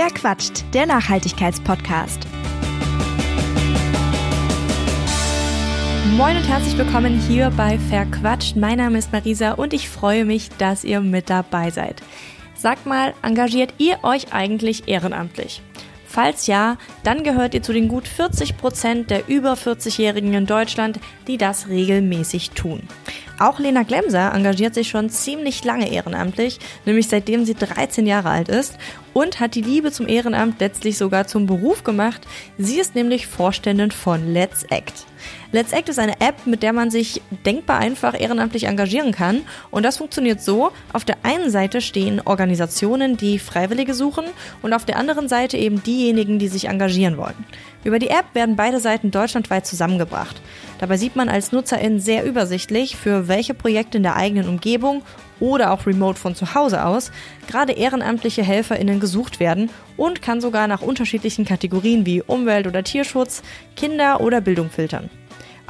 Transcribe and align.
Wer 0.00 0.10
quatscht? 0.10 0.62
Der 0.74 0.86
Nachhaltigkeitspodcast. 0.86 2.20
Moin 6.16 6.36
und 6.36 6.44
herzlich 6.44 6.78
willkommen 6.78 7.18
hier 7.18 7.50
bei 7.56 7.80
Verquatscht. 7.80 8.54
Mein 8.54 8.78
Name 8.78 8.98
ist 8.98 9.10
Marisa 9.10 9.54
und 9.54 9.74
ich 9.74 9.88
freue 9.88 10.24
mich, 10.24 10.50
dass 10.50 10.84
ihr 10.84 11.00
mit 11.00 11.28
dabei 11.28 11.70
seid. 11.70 12.00
Sagt 12.54 12.86
mal, 12.86 13.12
engagiert 13.22 13.74
ihr 13.78 13.98
euch 14.04 14.32
eigentlich 14.32 14.86
ehrenamtlich? 14.86 15.62
Falls 16.06 16.46
ja, 16.46 16.78
dann 17.02 17.24
gehört 17.24 17.54
ihr 17.54 17.64
zu 17.64 17.72
den 17.72 17.88
gut 17.88 18.06
40 18.06 18.56
Prozent 18.56 19.10
der 19.10 19.28
über 19.28 19.54
40-Jährigen 19.54 20.32
in 20.32 20.46
Deutschland, 20.46 21.00
die 21.26 21.38
das 21.38 21.66
regelmäßig 21.66 22.50
tun. 22.50 22.82
Auch 23.38 23.60
Lena 23.60 23.84
Glemser 23.84 24.34
engagiert 24.34 24.74
sich 24.74 24.88
schon 24.88 25.10
ziemlich 25.10 25.64
lange 25.64 25.92
ehrenamtlich, 25.92 26.58
nämlich 26.84 27.06
seitdem 27.08 27.44
sie 27.44 27.54
13 27.54 28.04
Jahre 28.04 28.30
alt 28.30 28.48
ist 28.48 28.76
und 29.12 29.38
hat 29.38 29.54
die 29.54 29.62
Liebe 29.62 29.92
zum 29.92 30.08
Ehrenamt 30.08 30.60
letztlich 30.60 30.98
sogar 30.98 31.26
zum 31.28 31.46
Beruf 31.46 31.84
gemacht. 31.84 32.26
Sie 32.58 32.80
ist 32.80 32.96
nämlich 32.96 33.28
Vorständin 33.28 33.92
von 33.92 34.32
Let's 34.32 34.64
Act. 34.70 35.06
Let's 35.52 35.72
Act 35.72 35.88
ist 35.88 35.98
eine 35.98 36.20
App, 36.20 36.46
mit 36.46 36.62
der 36.62 36.72
man 36.72 36.90
sich 36.90 37.22
denkbar 37.46 37.78
einfach 37.78 38.18
ehrenamtlich 38.18 38.64
engagieren 38.64 39.12
kann. 39.12 39.42
Und 39.70 39.84
das 39.84 39.96
funktioniert 39.98 40.40
so, 40.40 40.70
auf 40.92 41.04
der 41.04 41.16
einen 41.22 41.50
Seite 41.50 41.80
stehen 41.80 42.20
Organisationen, 42.24 43.16
die 43.16 43.38
Freiwillige 43.38 43.94
suchen 43.94 44.24
und 44.62 44.72
auf 44.72 44.84
der 44.84 44.96
anderen 44.96 45.28
Seite 45.28 45.56
eben 45.56 45.82
diejenigen, 45.82 46.38
die 46.38 46.48
sich 46.48 46.68
engagieren 46.68 47.16
wollen. 47.16 47.46
Über 47.84 47.98
die 47.98 48.10
App 48.10 48.26
werden 48.34 48.56
beide 48.56 48.80
Seiten 48.80 49.10
deutschlandweit 49.10 49.66
zusammengebracht. 49.66 50.40
Dabei 50.78 50.96
sieht 50.96 51.16
man 51.16 51.28
als 51.28 51.50
Nutzerin 51.50 51.98
sehr 51.98 52.24
übersichtlich, 52.24 52.96
für 52.96 53.26
welche 53.26 53.54
Projekte 53.54 53.96
in 53.96 54.04
der 54.04 54.16
eigenen 54.16 54.48
Umgebung 54.48 55.02
oder 55.40 55.72
auch 55.72 55.86
remote 55.86 56.18
von 56.18 56.34
zu 56.34 56.54
Hause 56.54 56.84
aus 56.84 57.10
gerade 57.48 57.72
ehrenamtliche 57.72 58.42
HelferInnen 58.42 59.00
gesucht 59.00 59.40
werden 59.40 59.70
und 59.96 60.22
kann 60.22 60.40
sogar 60.40 60.68
nach 60.68 60.82
unterschiedlichen 60.82 61.44
Kategorien 61.44 62.06
wie 62.06 62.22
Umwelt- 62.22 62.66
oder 62.66 62.84
Tierschutz, 62.84 63.42
Kinder 63.76 64.20
oder 64.20 64.40
Bildung 64.40 64.70
filtern. 64.70 65.10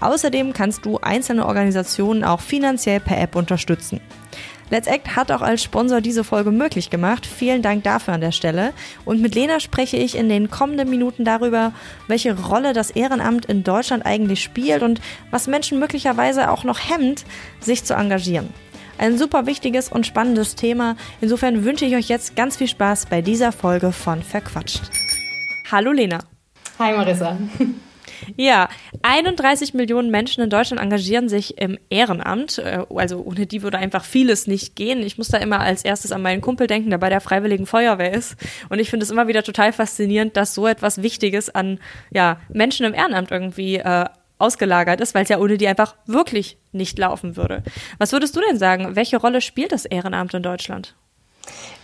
Außerdem 0.01 0.53
kannst 0.53 0.85
du 0.85 0.99
einzelne 0.99 1.47
Organisationen 1.47 2.23
auch 2.23 2.41
finanziell 2.41 3.01
per 3.01 3.21
App 3.21 3.35
unterstützen. 3.35 4.01
Let's 4.71 4.87
Act 4.87 5.17
hat 5.17 5.31
auch 5.31 5.41
als 5.41 5.63
Sponsor 5.63 6.01
diese 6.01 6.25
Folge 6.25 6.51
möglich 6.51 6.91
gemacht. 6.91 7.27
Vielen 7.27 7.63
Dank 7.63 7.85
dafür 7.85 8.15
an 8.15 8.21
der 8.21 8.33
Stelle. 8.33 8.73
Und 9.05 9.21
mit 9.23 9.35
Lena 9.35 9.61
spreche 9.61 9.97
ich 9.97 10.17
in 10.17 10.29
den 10.29 10.51
kommenden 10.51 10.91
Minuten 10.91 11.25
darüber, 11.25 11.73
welche 12.07 12.39
Rolle 12.39 12.73
das 12.75 12.91
Ehrenamt 12.91 13.47
in 13.47 13.65
Deutschland 13.65 14.05
eigentlich 14.05 14.43
spielt 14.43 14.83
und 14.83 15.01
was 15.31 15.47
Menschen 15.47 15.79
möglicherweise 15.79 16.51
auch 16.51 16.65
noch 16.65 16.79
hemmt, 16.91 17.25
sich 17.61 17.85
zu 17.85 17.95
engagieren. 17.95 18.49
Ein 18.99 19.17
super 19.17 19.47
wichtiges 19.47 19.89
und 19.89 20.07
spannendes 20.07 20.55
Thema. 20.55 20.97
Insofern 21.21 21.65
wünsche 21.65 21.85
ich 21.85 21.95
euch 21.95 22.09
jetzt 22.09 22.37
ganz 22.37 22.57
viel 22.57 22.69
Spaß 22.69 23.07
bei 23.07 23.23
dieser 23.23 23.53
Folge 23.53 23.93
von 23.93 24.23
Verquatscht. 24.23 24.83
Hallo 25.71 25.93
Lena. 25.93 26.19
Hi 26.79 26.97
Marissa. 26.97 27.39
Ja, 28.37 28.69
31 29.03 29.75
Millionen 29.75 30.11
Menschen 30.11 30.43
in 30.43 30.51
Deutschland 30.51 30.83
engagieren 30.83 31.29
sich 31.29 31.59
im 31.59 31.79
Ehrenamt. 31.91 32.59
Äh, 32.59 32.85
also 32.95 33.23
ohne 33.23 33.47
die 33.47 33.63
würde 33.63 33.79
einfach 33.79 34.05
vieles 34.05 34.47
nicht 34.47 34.77
gehen. 34.77 35.03
Ich 35.03 35.19
muss 35.19 35.29
da 35.29 35.39
immer 35.39 35.61
als 35.61 35.85
erstes 35.85 36.13
an 36.13 36.23
meinen 36.23 36.41
Kumpel 36.41 36.67
denken, 36.67 36.91
der 36.91 36.99
bei 36.99 37.09
der 37.09 37.21
Freiwilligen 37.21 37.67
Feuerwehr 37.67 38.13
ist. 38.13 38.37
Und 38.69 38.79
ich 38.79 38.91
finde 38.91 39.05
es 39.05 39.11
immer 39.11 39.29
wieder 39.29 39.43
total 39.43 39.73
faszinierend, 39.73 40.37
dass 40.37 40.55
so 40.55 40.67
etwas 40.67 41.03
Wichtiges 41.03 41.51
an 41.51 41.79
ja, 42.11 42.41
Menschen 42.53 42.87
im 42.87 42.95
Ehrenamt 42.95 43.31
irgendwie 43.31 43.77
äh, 43.77 44.07
ausgelagert 44.39 45.01
ist, 45.01 45.15
weil 45.15 45.25
es 45.25 45.29
ja 45.29 45.39
ohne 45.39 45.59
die 45.59 45.69
einfach 45.69 45.95
wirklich 46.07 46.59
nicht 46.73 46.99
laufen 46.99 47.37
würde. 47.37 47.63
Was 47.99 48.13
würdest 48.13 48.37
du 48.37 48.41
denn 48.49 48.59
sagen? 48.59 48.95
Welche 48.95 49.17
Rolle 49.17 49.41
spielt 49.41 49.73
das 49.73 49.85
Ehrenamt 49.85 50.35
in 50.35 50.43
Deutschland? 50.43 50.95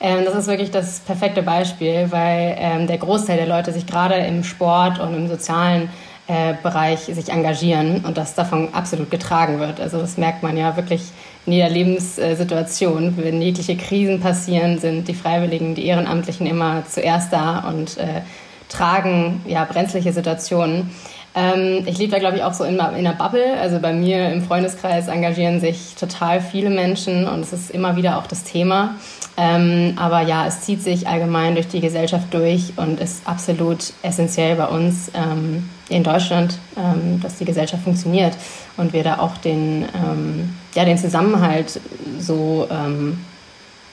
Ähm, 0.00 0.24
das 0.24 0.34
ist 0.34 0.46
wirklich 0.46 0.70
das 0.70 1.00
perfekte 1.00 1.42
Beispiel, 1.42 2.08
weil 2.10 2.56
ähm, 2.58 2.86
der 2.86 2.98
Großteil 2.98 3.36
der 3.36 3.46
Leute 3.46 3.72
sich 3.72 3.86
gerade 3.86 4.14
im 4.14 4.44
Sport 4.44 4.98
und 5.00 5.14
im 5.14 5.28
sozialen 5.28 5.88
äh, 6.26 6.54
Bereich 6.62 7.00
sich 7.00 7.28
engagieren 7.30 8.04
und 8.04 8.16
das 8.16 8.34
davon 8.34 8.72
absolut 8.72 9.10
getragen 9.10 9.60
wird. 9.60 9.80
Also 9.80 9.98
das 9.98 10.16
merkt 10.16 10.42
man 10.42 10.56
ja 10.56 10.76
wirklich 10.76 11.02
in 11.46 11.52
jeder 11.52 11.68
Lebenssituation. 11.68 13.14
Wenn 13.16 13.42
jegliche 13.42 13.76
Krisen 13.76 14.20
passieren, 14.20 14.78
sind 14.78 15.06
die 15.06 15.14
Freiwilligen, 15.14 15.74
die 15.74 15.86
Ehrenamtlichen 15.86 16.46
immer 16.46 16.82
zuerst 16.88 17.32
da 17.32 17.68
und 17.68 17.98
äh, 17.98 18.22
tragen 18.68 19.42
ja 19.46 19.64
brenzliche 19.64 20.12
Situationen. 20.12 20.90
Ähm, 21.34 21.82
ich 21.86 21.98
lebe 21.98 22.12
da, 22.12 22.18
glaube 22.18 22.36
ich, 22.36 22.42
auch 22.42 22.54
so 22.54 22.64
in, 22.64 22.74
in 22.74 22.80
einer 22.80 23.14
Bubble. 23.14 23.58
Also 23.60 23.78
bei 23.78 23.92
mir 23.92 24.30
im 24.30 24.42
Freundeskreis 24.42 25.08
engagieren 25.08 25.60
sich 25.60 25.94
total 25.94 26.40
viele 26.40 26.70
Menschen 26.70 27.26
und 27.28 27.40
es 27.40 27.52
ist 27.52 27.70
immer 27.70 27.96
wieder 27.96 28.18
auch 28.18 28.26
das 28.26 28.44
Thema. 28.44 28.94
Ähm, 29.36 29.94
aber 29.96 30.20
ja, 30.22 30.46
es 30.46 30.60
zieht 30.60 30.82
sich 30.82 31.08
allgemein 31.08 31.54
durch 31.54 31.66
die 31.66 31.80
Gesellschaft 31.80 32.32
durch 32.32 32.72
und 32.76 33.00
ist 33.00 33.26
absolut 33.26 33.92
essentiell 34.02 34.54
bei 34.54 34.66
uns 34.66 35.10
ähm, 35.12 35.68
in 35.88 36.02
Deutschland, 36.02 36.58
ähm, 36.76 37.20
dass 37.20 37.36
die 37.36 37.44
Gesellschaft 37.44 37.82
funktioniert 37.84 38.36
und 38.76 38.92
wir 38.92 39.04
da 39.04 39.18
auch 39.18 39.36
den, 39.38 39.84
ähm, 39.94 40.56
ja, 40.74 40.84
den 40.84 40.98
Zusammenhalt 40.98 41.80
so 42.18 42.66
ähm, 42.70 43.18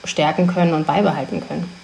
stärken 0.04 0.48
können 0.48 0.74
und 0.74 0.88
beibehalten 0.88 1.42
können. 1.46 1.81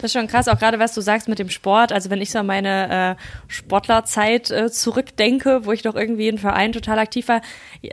Das 0.00 0.10
ist 0.10 0.12
schon 0.18 0.28
krass, 0.28 0.48
auch 0.48 0.58
gerade 0.58 0.78
was 0.78 0.94
du 0.94 1.02
sagst 1.02 1.28
mit 1.28 1.38
dem 1.38 1.50
Sport. 1.50 1.92
Also 1.92 2.08
wenn 2.08 2.22
ich 2.22 2.30
so 2.30 2.38
an 2.38 2.46
meine 2.46 3.16
äh, 3.18 3.22
Sportlerzeit 3.48 4.50
äh, 4.50 4.70
zurückdenke, 4.70 5.66
wo 5.66 5.72
ich 5.72 5.82
doch 5.82 5.94
irgendwie 5.94 6.28
in 6.28 6.38
Verein 6.38 6.72
total 6.72 6.98
aktiv 6.98 7.28
war, 7.28 7.42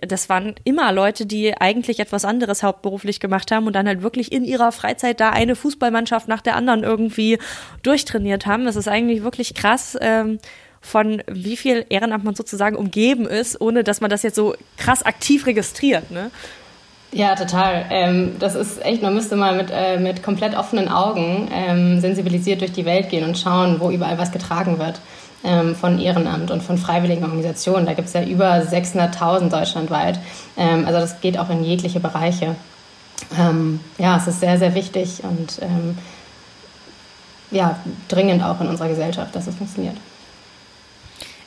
das 0.01 0.29
waren 0.29 0.55
immer 0.63 0.93
Leute, 0.93 1.25
die 1.25 1.53
eigentlich 1.59 1.99
etwas 1.99 2.23
anderes 2.23 2.63
hauptberuflich 2.63 3.19
gemacht 3.19 3.51
haben 3.51 3.67
und 3.67 3.73
dann 3.73 3.87
halt 3.87 4.03
wirklich 4.03 4.31
in 4.31 4.45
ihrer 4.45 4.71
Freizeit 4.71 5.19
da 5.19 5.31
eine 5.31 5.57
Fußballmannschaft 5.57 6.29
nach 6.29 6.41
der 6.41 6.55
anderen 6.55 6.83
irgendwie 6.83 7.39
durchtrainiert 7.83 8.45
haben. 8.45 8.63
Das 8.63 8.77
ist 8.77 8.87
eigentlich 8.87 9.23
wirklich 9.23 9.53
krass. 9.53 9.97
Ähm, 9.99 10.39
von 10.79 11.21
wie 11.27 11.57
viel 11.57 11.85
Ehrenamt 11.89 12.23
man 12.23 12.35
sozusagen 12.35 12.77
umgeben 12.77 13.25
ist, 13.25 13.59
ohne 13.59 13.83
dass 13.83 13.99
man 13.99 14.09
das 14.09 14.23
jetzt 14.23 14.35
so 14.35 14.55
krass 14.77 15.03
aktiv 15.03 15.45
registriert. 15.45 16.11
Ne? 16.11 16.31
Ja, 17.11 17.35
total. 17.35 17.85
Ähm, 17.89 18.35
das 18.39 18.55
ist 18.55 18.83
echt, 18.83 19.01
man 19.01 19.13
müsste 19.13 19.35
mal 19.35 19.55
mit, 19.55 19.69
äh, 19.71 19.97
mit 19.97 20.23
komplett 20.23 20.57
offenen 20.57 20.89
Augen 20.89 21.49
ähm, 21.53 22.01
sensibilisiert 22.01 22.61
durch 22.61 22.73
die 22.73 22.85
Welt 22.85 23.09
gehen 23.09 23.23
und 23.23 23.37
schauen, 23.37 23.79
wo 23.79 23.89
überall 23.89 24.17
was 24.17 24.31
getragen 24.31 24.77
wird 24.77 24.99
ähm, 25.43 25.75
von 25.75 25.99
Ehrenamt 25.99 26.51
und 26.51 26.61
von 26.61 26.77
freiwilligen 26.77 27.23
Organisationen. 27.23 27.85
Da 27.85 27.93
gibt 27.93 28.07
es 28.09 28.13
ja 28.13 28.23
über 28.23 28.55
600.000 28.57 29.49
deutschlandweit. 29.49 30.19
Ähm, 30.57 30.85
also 30.85 30.99
das 30.99 31.21
geht 31.21 31.39
auch 31.39 31.49
in 31.49 31.63
jegliche 31.63 31.99
Bereiche. 31.99 32.55
Ähm, 33.39 33.79
ja, 33.97 34.17
es 34.17 34.27
ist 34.27 34.41
sehr, 34.41 34.57
sehr 34.57 34.75
wichtig 34.75 35.23
und 35.23 35.59
ähm, 35.61 35.97
ja, 37.51 37.79
dringend 38.09 38.43
auch 38.43 38.59
in 38.59 38.67
unserer 38.67 38.89
Gesellschaft, 38.89 39.33
dass 39.35 39.47
es 39.47 39.55
funktioniert. 39.55 39.95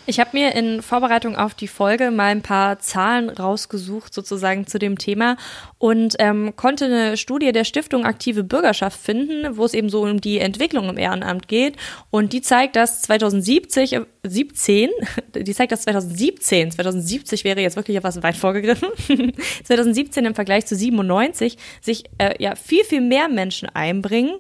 Ich 0.07 0.19
habe 0.19 0.31
mir 0.33 0.55
in 0.55 0.83
Vorbereitung 0.83 1.37
auf 1.37 1.55
die 1.55 1.69
Folge 1.69 2.11
mal 2.11 2.29
ein 2.29 2.43
paar 2.43 2.79
Zahlen 2.79 3.29
rausgesucht, 3.29 4.13
sozusagen 4.13 4.67
zu 4.67 4.79
dem 4.79 4.99
Thema 4.99 5.37
und 5.79 6.17
ähm, 6.19 6.55
konnte 6.57 6.87
eine 6.87 7.17
Studie 7.17 7.53
der 7.53 7.65
Stiftung 7.65 8.05
Aktive 8.05 8.43
Bürgerschaft 8.43 8.99
finden, 8.99 9.57
wo 9.57 9.65
es 9.65 9.75
eben 9.75 9.89
so 9.89 10.03
um 10.03 10.21
die 10.21 10.39
Entwicklung 10.39 10.89
im 10.89 10.99
Ehrenamt 10.99 11.49
geht. 11.49 11.77
Und 12.11 12.33
die 12.33 12.41
zeigt, 12.41 12.77
dass 12.77 13.03
2017, 13.03 14.07
17, 14.25 14.91
äh, 15.35 15.43
die 15.43 15.55
zeigt, 15.55 15.73
dass 15.73 15.83
2017, 15.83 16.73
2070 16.73 17.45
wäre 17.45 17.61
jetzt 17.61 17.77
wirklich 17.77 17.97
etwas 17.97 18.23
weit 18.23 18.37
vorgegriffen, 18.37 18.89
2017 19.65 20.25
im 20.25 20.35
Vergleich 20.35 20.67
zu 20.67 20.77
97 20.77 21.57
sich 21.81 22.05
äh, 22.19 22.43
ja 22.43 22.57
viel, 22.57 22.85
viel 22.85 23.03
mehr 23.03 23.29
Menschen 23.29 23.69
einbringen. 23.69 24.39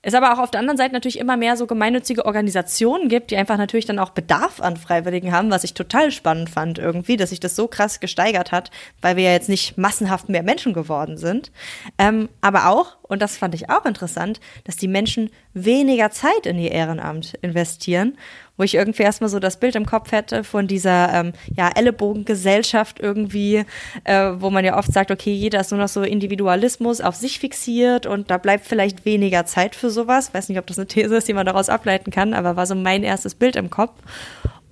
Es 0.00 0.14
aber 0.14 0.32
auch 0.32 0.38
auf 0.38 0.52
der 0.52 0.60
anderen 0.60 0.76
Seite 0.76 0.92
natürlich 0.92 1.18
immer 1.18 1.36
mehr 1.36 1.56
so 1.56 1.66
gemeinnützige 1.66 2.24
Organisationen 2.24 3.08
gibt, 3.08 3.32
die 3.32 3.36
einfach 3.36 3.56
natürlich 3.56 3.84
dann 3.84 3.98
auch 3.98 4.10
Bedarf 4.10 4.60
an 4.60 4.76
Freiwilligen 4.76 5.32
haben, 5.32 5.50
was 5.50 5.64
ich 5.64 5.74
total 5.74 6.12
spannend 6.12 6.50
fand 6.50 6.78
irgendwie, 6.78 7.16
dass 7.16 7.30
sich 7.30 7.40
das 7.40 7.56
so 7.56 7.66
krass 7.66 7.98
gesteigert 7.98 8.52
hat, 8.52 8.70
weil 9.02 9.16
wir 9.16 9.24
ja 9.24 9.32
jetzt 9.32 9.48
nicht 9.48 9.76
massenhaft 9.76 10.28
mehr 10.28 10.44
Menschen 10.44 10.72
geworden 10.72 11.16
sind. 11.16 11.50
Ähm, 11.98 12.28
aber 12.40 12.68
auch, 12.68 12.96
und 13.02 13.20
das 13.20 13.36
fand 13.36 13.56
ich 13.56 13.70
auch 13.70 13.86
interessant, 13.86 14.38
dass 14.62 14.76
die 14.76 14.86
Menschen 14.86 15.30
weniger 15.52 16.12
Zeit 16.12 16.46
in 16.46 16.58
ihr 16.60 16.70
Ehrenamt 16.70 17.34
investieren 17.42 18.16
wo 18.58 18.64
ich 18.64 18.74
irgendwie 18.74 19.04
erstmal 19.04 19.30
so 19.30 19.38
das 19.38 19.58
Bild 19.58 19.76
im 19.76 19.86
Kopf 19.86 20.12
hätte 20.12 20.44
von 20.44 20.66
dieser 20.66 21.14
ähm, 21.14 21.32
ja, 21.56 21.70
Ellenbogengesellschaft 21.74 23.00
irgendwie, 23.00 23.64
äh, 24.04 24.32
wo 24.36 24.50
man 24.50 24.64
ja 24.64 24.76
oft 24.76 24.92
sagt, 24.92 25.10
okay, 25.10 25.32
jeder 25.32 25.60
ist 25.60 25.70
nur 25.70 25.80
noch 25.80 25.88
so 25.88 26.02
Individualismus 26.02 27.00
auf 27.00 27.14
sich 27.14 27.38
fixiert 27.38 28.04
und 28.04 28.30
da 28.30 28.36
bleibt 28.36 28.66
vielleicht 28.66 29.06
weniger 29.06 29.46
Zeit 29.46 29.74
für 29.74 29.88
sowas. 29.88 30.34
Weiß 30.34 30.48
nicht, 30.48 30.58
ob 30.58 30.66
das 30.66 30.78
eine 30.78 30.88
These 30.88 31.16
ist, 31.16 31.28
die 31.28 31.34
man 31.34 31.46
daraus 31.46 31.70
ableiten 31.70 32.10
kann, 32.10 32.34
aber 32.34 32.56
war 32.56 32.66
so 32.66 32.74
mein 32.74 33.04
erstes 33.04 33.34
Bild 33.34 33.56
im 33.56 33.70
Kopf. 33.70 33.94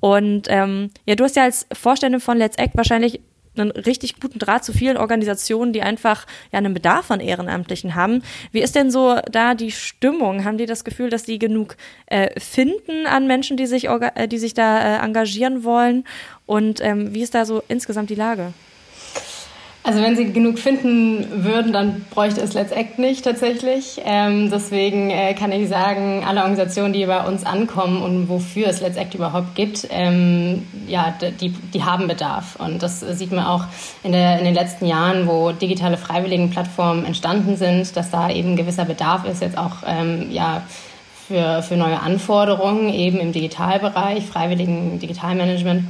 Und 0.00 0.46
ähm, 0.48 0.90
ja, 1.06 1.14
du 1.14 1.24
hast 1.24 1.36
ja 1.36 1.44
als 1.44 1.66
Vorständin 1.72 2.20
von 2.20 2.36
Let's 2.36 2.58
Act 2.58 2.76
wahrscheinlich 2.76 3.20
einen 3.58 3.70
richtig 3.70 4.20
guten 4.20 4.38
Draht 4.38 4.64
zu 4.64 4.72
vielen 4.72 4.96
Organisationen, 4.96 5.72
die 5.72 5.82
einfach 5.82 6.26
ja 6.52 6.58
einen 6.58 6.74
Bedarf 6.74 7.10
an 7.10 7.20
Ehrenamtlichen 7.20 7.94
haben. 7.94 8.22
Wie 8.52 8.60
ist 8.60 8.74
denn 8.74 8.90
so 8.90 9.18
da 9.30 9.54
die 9.54 9.70
Stimmung? 9.72 10.44
Haben 10.44 10.58
die 10.58 10.66
das 10.66 10.84
Gefühl, 10.84 11.10
dass 11.10 11.24
die 11.24 11.38
genug 11.38 11.76
äh, 12.06 12.38
finden 12.40 13.06
an 13.06 13.26
Menschen, 13.26 13.56
die 13.56 13.66
sich, 13.66 13.88
äh, 13.88 14.28
die 14.28 14.38
sich 14.38 14.54
da 14.54 14.78
äh, 14.78 15.04
engagieren 15.04 15.64
wollen? 15.64 16.04
Und 16.46 16.80
ähm, 16.80 17.14
wie 17.14 17.22
ist 17.22 17.34
da 17.34 17.44
so 17.44 17.62
insgesamt 17.68 18.10
die 18.10 18.14
Lage? 18.14 18.52
Also 19.86 20.02
wenn 20.02 20.16
sie 20.16 20.32
genug 20.32 20.58
finden 20.58 21.44
würden, 21.44 21.72
dann 21.72 22.04
bräuchte 22.10 22.40
es 22.40 22.54
Let's 22.54 22.72
Act 22.72 22.98
nicht 22.98 23.24
tatsächlich. 23.24 24.00
Ähm, 24.04 24.50
deswegen 24.50 25.10
äh, 25.10 25.32
kann 25.34 25.52
ich 25.52 25.68
sagen, 25.68 26.24
alle 26.26 26.40
Organisationen, 26.40 26.92
die 26.92 27.06
bei 27.06 27.24
uns 27.24 27.46
ankommen 27.46 28.02
und 28.02 28.28
wofür 28.28 28.66
es 28.66 28.80
Let's 28.80 28.96
Act 28.96 29.14
überhaupt 29.14 29.54
gibt, 29.54 29.86
ähm, 29.90 30.66
ja, 30.88 31.14
die, 31.40 31.50
die 31.50 31.84
haben 31.84 32.08
Bedarf. 32.08 32.56
Und 32.56 32.82
das 32.82 32.98
sieht 32.98 33.30
man 33.30 33.46
auch 33.46 33.64
in, 34.02 34.10
der, 34.10 34.40
in 34.40 34.44
den 34.44 34.54
letzten 34.54 34.86
Jahren, 34.86 35.28
wo 35.28 35.52
digitale 35.52 35.98
Freiwilligenplattformen 35.98 37.04
entstanden 37.04 37.56
sind, 37.56 37.96
dass 37.96 38.10
da 38.10 38.28
eben 38.28 38.56
gewisser 38.56 38.86
Bedarf 38.86 39.24
ist, 39.24 39.40
jetzt 39.40 39.56
auch 39.56 39.84
ähm, 39.86 40.32
ja, 40.32 40.64
für, 41.28 41.62
für 41.62 41.76
neue 41.76 42.00
Anforderungen 42.00 42.92
eben 42.92 43.20
im 43.20 43.30
Digitalbereich, 43.30 44.26
freiwilligen 44.26 44.98
Digitalmanagement 44.98 45.84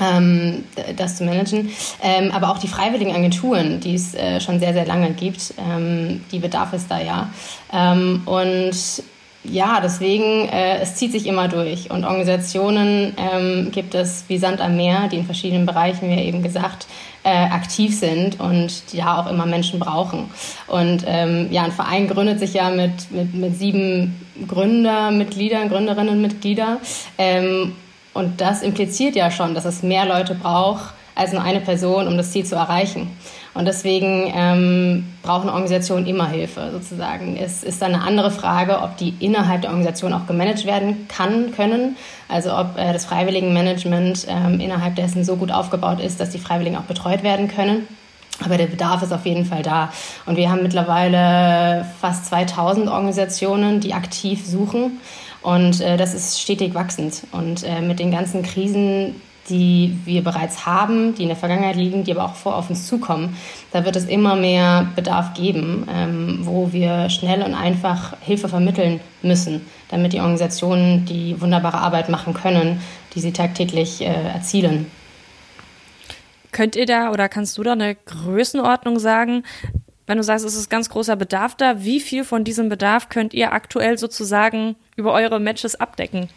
ähm, 0.00 0.64
das 0.96 1.16
zu 1.16 1.24
managen. 1.24 1.70
Ähm, 2.02 2.30
aber 2.32 2.50
auch 2.50 2.58
die 2.58 2.68
freiwilligen 2.68 3.14
Agenturen, 3.14 3.80
die 3.80 3.94
es 3.94 4.14
äh, 4.14 4.40
schon 4.40 4.60
sehr, 4.60 4.72
sehr 4.72 4.86
lange 4.86 5.12
gibt, 5.12 5.54
ähm, 5.58 6.24
die 6.32 6.38
bedarf 6.38 6.72
es 6.72 6.86
da 6.86 7.00
ja. 7.00 7.30
Ähm, 7.72 8.22
und 8.26 8.74
ja, 9.50 9.80
deswegen, 9.82 10.48
äh, 10.48 10.78
es 10.80 10.96
zieht 10.96 11.12
sich 11.12 11.26
immer 11.26 11.48
durch. 11.48 11.90
Und 11.90 12.04
Organisationen 12.04 13.14
ähm, 13.16 13.70
gibt 13.70 13.94
es 13.94 14.24
wie 14.28 14.38
Sand 14.38 14.60
am 14.60 14.76
Meer, 14.76 15.08
die 15.08 15.16
in 15.16 15.24
verschiedenen 15.24 15.66
Bereichen, 15.66 16.10
wie 16.10 16.20
eben 16.20 16.42
gesagt, 16.42 16.86
äh, 17.22 17.28
aktiv 17.28 17.98
sind 17.98 18.40
und 18.40 18.92
ja 18.92 19.20
auch 19.20 19.30
immer 19.30 19.46
Menschen 19.46 19.78
brauchen. 19.78 20.30
Und 20.68 21.04
ähm, 21.06 21.48
ja, 21.50 21.62
ein 21.62 21.72
Verein 21.72 22.08
gründet 22.08 22.38
sich 22.38 22.54
ja 22.54 22.70
mit, 22.70 23.10
mit, 23.10 23.34
mit 23.34 23.56
sieben 23.56 24.20
Gründermitgliedern, 24.46 25.68
Gründerinnen 25.68 26.14
und 26.14 26.22
Mitglieder. 26.22 26.78
Ähm, 27.18 27.72
und 28.16 28.40
das 28.40 28.62
impliziert 28.62 29.14
ja 29.14 29.30
schon, 29.30 29.54
dass 29.54 29.64
es 29.64 29.82
mehr 29.82 30.06
Leute 30.06 30.34
braucht 30.34 30.94
als 31.14 31.32
nur 31.32 31.42
eine 31.42 31.60
Person, 31.60 32.06
um 32.06 32.16
das 32.16 32.30
Ziel 32.30 32.44
zu 32.44 32.56
erreichen. 32.56 33.10
Und 33.54 33.64
deswegen 33.64 34.30
ähm, 34.36 35.06
brauchen 35.22 35.48
Organisationen 35.48 36.06
immer 36.06 36.28
Hilfe 36.28 36.70
sozusagen. 36.72 37.38
Es 37.38 37.64
ist 37.64 37.80
dann 37.80 37.94
eine 37.94 38.04
andere 38.04 38.30
Frage, 38.30 38.82
ob 38.82 38.98
die 38.98 39.14
innerhalb 39.18 39.62
der 39.62 39.70
Organisation 39.70 40.12
auch 40.12 40.26
gemanagt 40.26 40.66
werden 40.66 41.08
kann, 41.08 41.52
können. 41.52 41.96
Also 42.28 42.54
ob 42.54 42.76
äh, 42.76 42.92
das 42.92 43.06
Freiwilligenmanagement 43.06 44.26
ähm, 44.28 44.60
innerhalb 44.60 44.96
dessen 44.96 45.24
so 45.24 45.36
gut 45.36 45.50
aufgebaut 45.50 46.00
ist, 46.00 46.20
dass 46.20 46.30
die 46.30 46.38
Freiwilligen 46.38 46.76
auch 46.76 46.82
betreut 46.82 47.22
werden 47.22 47.48
können. 47.48 47.88
Aber 48.44 48.58
der 48.58 48.66
Bedarf 48.66 49.02
ist 49.02 49.12
auf 49.12 49.24
jeden 49.24 49.46
Fall 49.46 49.62
da. 49.62 49.90
Und 50.26 50.36
wir 50.36 50.50
haben 50.50 50.62
mittlerweile 50.62 51.86
fast 51.98 52.26
2000 52.26 52.88
Organisationen, 52.88 53.80
die 53.80 53.94
aktiv 53.94 54.44
suchen. 54.46 55.00
Und 55.46 55.80
äh, 55.80 55.96
das 55.96 56.12
ist 56.12 56.40
stetig 56.40 56.74
wachsend. 56.74 57.22
Und 57.30 57.62
äh, 57.62 57.80
mit 57.80 58.00
den 58.00 58.10
ganzen 58.10 58.42
Krisen, 58.42 59.14
die 59.48 59.96
wir 60.04 60.24
bereits 60.24 60.66
haben, 60.66 61.14
die 61.14 61.22
in 61.22 61.28
der 61.28 61.36
Vergangenheit 61.36 61.76
liegen, 61.76 62.02
die 62.02 62.10
aber 62.10 62.24
auch 62.24 62.34
vor 62.34 62.56
auf 62.56 62.68
uns 62.68 62.88
zukommen, 62.88 63.36
da 63.70 63.84
wird 63.84 63.94
es 63.94 64.06
immer 64.06 64.34
mehr 64.34 64.88
Bedarf 64.96 65.34
geben, 65.34 65.86
ähm, 65.88 66.40
wo 66.42 66.72
wir 66.72 67.10
schnell 67.10 67.42
und 67.42 67.54
einfach 67.54 68.16
Hilfe 68.22 68.48
vermitteln 68.48 68.98
müssen, 69.22 69.64
damit 69.88 70.14
die 70.14 70.18
Organisationen 70.18 71.04
die 71.04 71.40
wunderbare 71.40 71.78
Arbeit 71.78 72.08
machen 72.08 72.34
können, 72.34 72.80
die 73.14 73.20
sie 73.20 73.32
tagtäglich 73.32 74.00
äh, 74.00 74.06
erzielen. 74.06 74.90
Könnt 76.50 76.74
ihr 76.74 76.86
da 76.86 77.12
oder 77.12 77.28
kannst 77.28 77.56
du 77.56 77.62
da 77.62 77.70
eine 77.70 77.94
Größenordnung 77.94 78.98
sagen, 78.98 79.44
wenn 80.06 80.18
du 80.18 80.22
sagst, 80.22 80.44
es 80.44 80.54
ist 80.54 80.70
ganz 80.70 80.88
großer 80.88 81.16
Bedarf 81.16 81.54
da, 81.54 81.82
wie 81.82 82.00
viel 82.00 82.24
von 82.24 82.44
diesem 82.44 82.68
Bedarf 82.68 83.08
könnt 83.08 83.34
ihr 83.34 83.52
aktuell 83.52 83.98
sozusagen 83.98 84.76
über 84.96 85.12
eure 85.12 85.40
Matches 85.40 85.74
abdecken? 85.76 86.28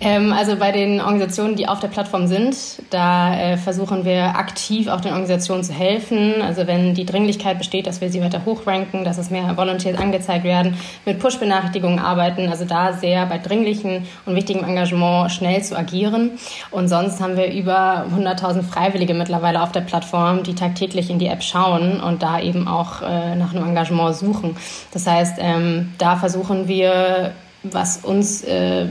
Ähm, 0.00 0.32
also 0.32 0.56
bei 0.56 0.70
den 0.70 1.00
Organisationen, 1.00 1.56
die 1.56 1.66
auf 1.66 1.80
der 1.80 1.88
Plattform 1.88 2.28
sind, 2.28 2.56
da 2.90 3.36
äh, 3.36 3.56
versuchen 3.56 4.04
wir 4.04 4.36
aktiv 4.36 4.86
auch 4.86 5.00
den 5.00 5.10
Organisationen 5.10 5.64
zu 5.64 5.72
helfen. 5.72 6.40
Also 6.40 6.66
wenn 6.68 6.94
die 6.94 7.04
Dringlichkeit 7.04 7.58
besteht, 7.58 7.86
dass 7.86 8.00
wir 8.00 8.10
sie 8.10 8.20
weiter 8.20 8.44
hochranken, 8.44 9.04
dass 9.04 9.18
es 9.18 9.30
mehr 9.30 9.56
Volunteers 9.56 9.98
angezeigt 9.98 10.44
werden, 10.44 10.76
mit 11.04 11.18
Push-Benachrichtigungen 11.18 11.98
arbeiten, 11.98 12.48
also 12.48 12.64
da 12.64 12.92
sehr 12.92 13.26
bei 13.26 13.38
dringlichen 13.38 14.06
und 14.24 14.36
wichtigem 14.36 14.62
Engagement 14.62 15.32
schnell 15.32 15.62
zu 15.62 15.76
agieren. 15.76 16.38
Und 16.70 16.88
sonst 16.88 17.20
haben 17.20 17.36
wir 17.36 17.52
über 17.52 18.06
100.000 18.14 18.62
Freiwillige 18.62 19.14
mittlerweile 19.14 19.62
auf 19.62 19.72
der 19.72 19.80
Plattform, 19.80 20.44
die 20.44 20.54
tagtäglich 20.54 21.10
in 21.10 21.18
die 21.18 21.26
App 21.26 21.42
schauen 21.42 22.00
und 22.00 22.22
da 22.22 22.40
eben 22.40 22.68
auch 22.68 23.02
äh, 23.02 23.34
nach 23.34 23.52
einem 23.52 23.66
Engagement 23.66 24.14
suchen. 24.14 24.56
Das 24.92 25.08
heißt, 25.08 25.38
ähm, 25.38 25.92
da 25.98 26.16
versuchen 26.16 26.68
wir, 26.68 27.32
was 27.64 27.98
uns 27.98 28.44
äh, 28.44 28.86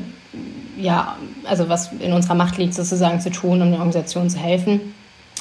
ja, 0.78 1.18
also 1.46 1.70
was 1.70 1.92
in 2.00 2.14
unserer 2.14 2.36
Macht 2.36 2.58
liegt, 2.58 2.74
sozusagen 2.74 3.20
zu 3.20 3.32
tun, 3.32 3.62
um 3.62 3.70
der 3.72 3.80
Organisation 3.80 4.30
zu 4.30 4.40
helfen. 4.40 4.94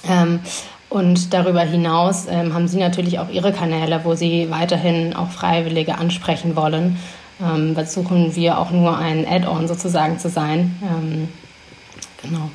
Ähm, 0.09 0.41
und 0.89 1.33
darüber 1.35 1.63
hinaus 1.63 2.27
ähm, 2.29 2.55
haben 2.55 2.69
Sie 2.69 2.79
natürlich 2.79 3.19
auch 3.19 3.29
Ihre 3.29 3.53
Kanäle, 3.53 4.01
wo 4.05 4.15
Sie 4.15 4.51
weiterhin 4.51 5.15
auch 5.15 5.31
Freiwillige 5.31 5.99
ansprechen 5.99 6.55
wollen. 6.57 6.99
Ähm, 7.43 7.75
versuchen 7.75 8.35
wir 8.35 8.59
auch 8.59 8.71
nur 8.71 8.97
ein 8.97 9.27
Add-on 9.29 9.69
sozusagen 9.69 10.19
zu 10.19 10.29
sein. 10.29 10.77
Ähm, 10.83 11.29
genau. 12.23 12.51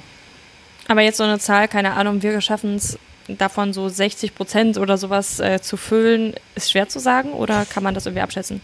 Aber 0.87 1.01
jetzt 1.01 1.17
so 1.17 1.23
eine 1.23 1.39
Zahl, 1.39 1.67
keine 1.67 1.93
Ahnung, 1.93 2.23
wir 2.23 2.41
schaffen 2.41 2.75
es 2.75 2.97
davon 3.27 3.73
so 3.73 3.89
60 3.89 4.35
Prozent 4.35 4.77
oder 4.77 4.97
sowas 4.97 5.39
äh, 5.39 5.61
zu 5.61 5.77
füllen, 5.77 6.33
ist 6.55 6.71
schwer 6.71 6.89
zu 6.89 6.99
sagen 6.99 7.31
oder 7.31 7.65
kann 7.65 7.83
man 7.83 7.93
das 7.93 8.05
irgendwie 8.05 8.23
abschätzen? 8.23 8.61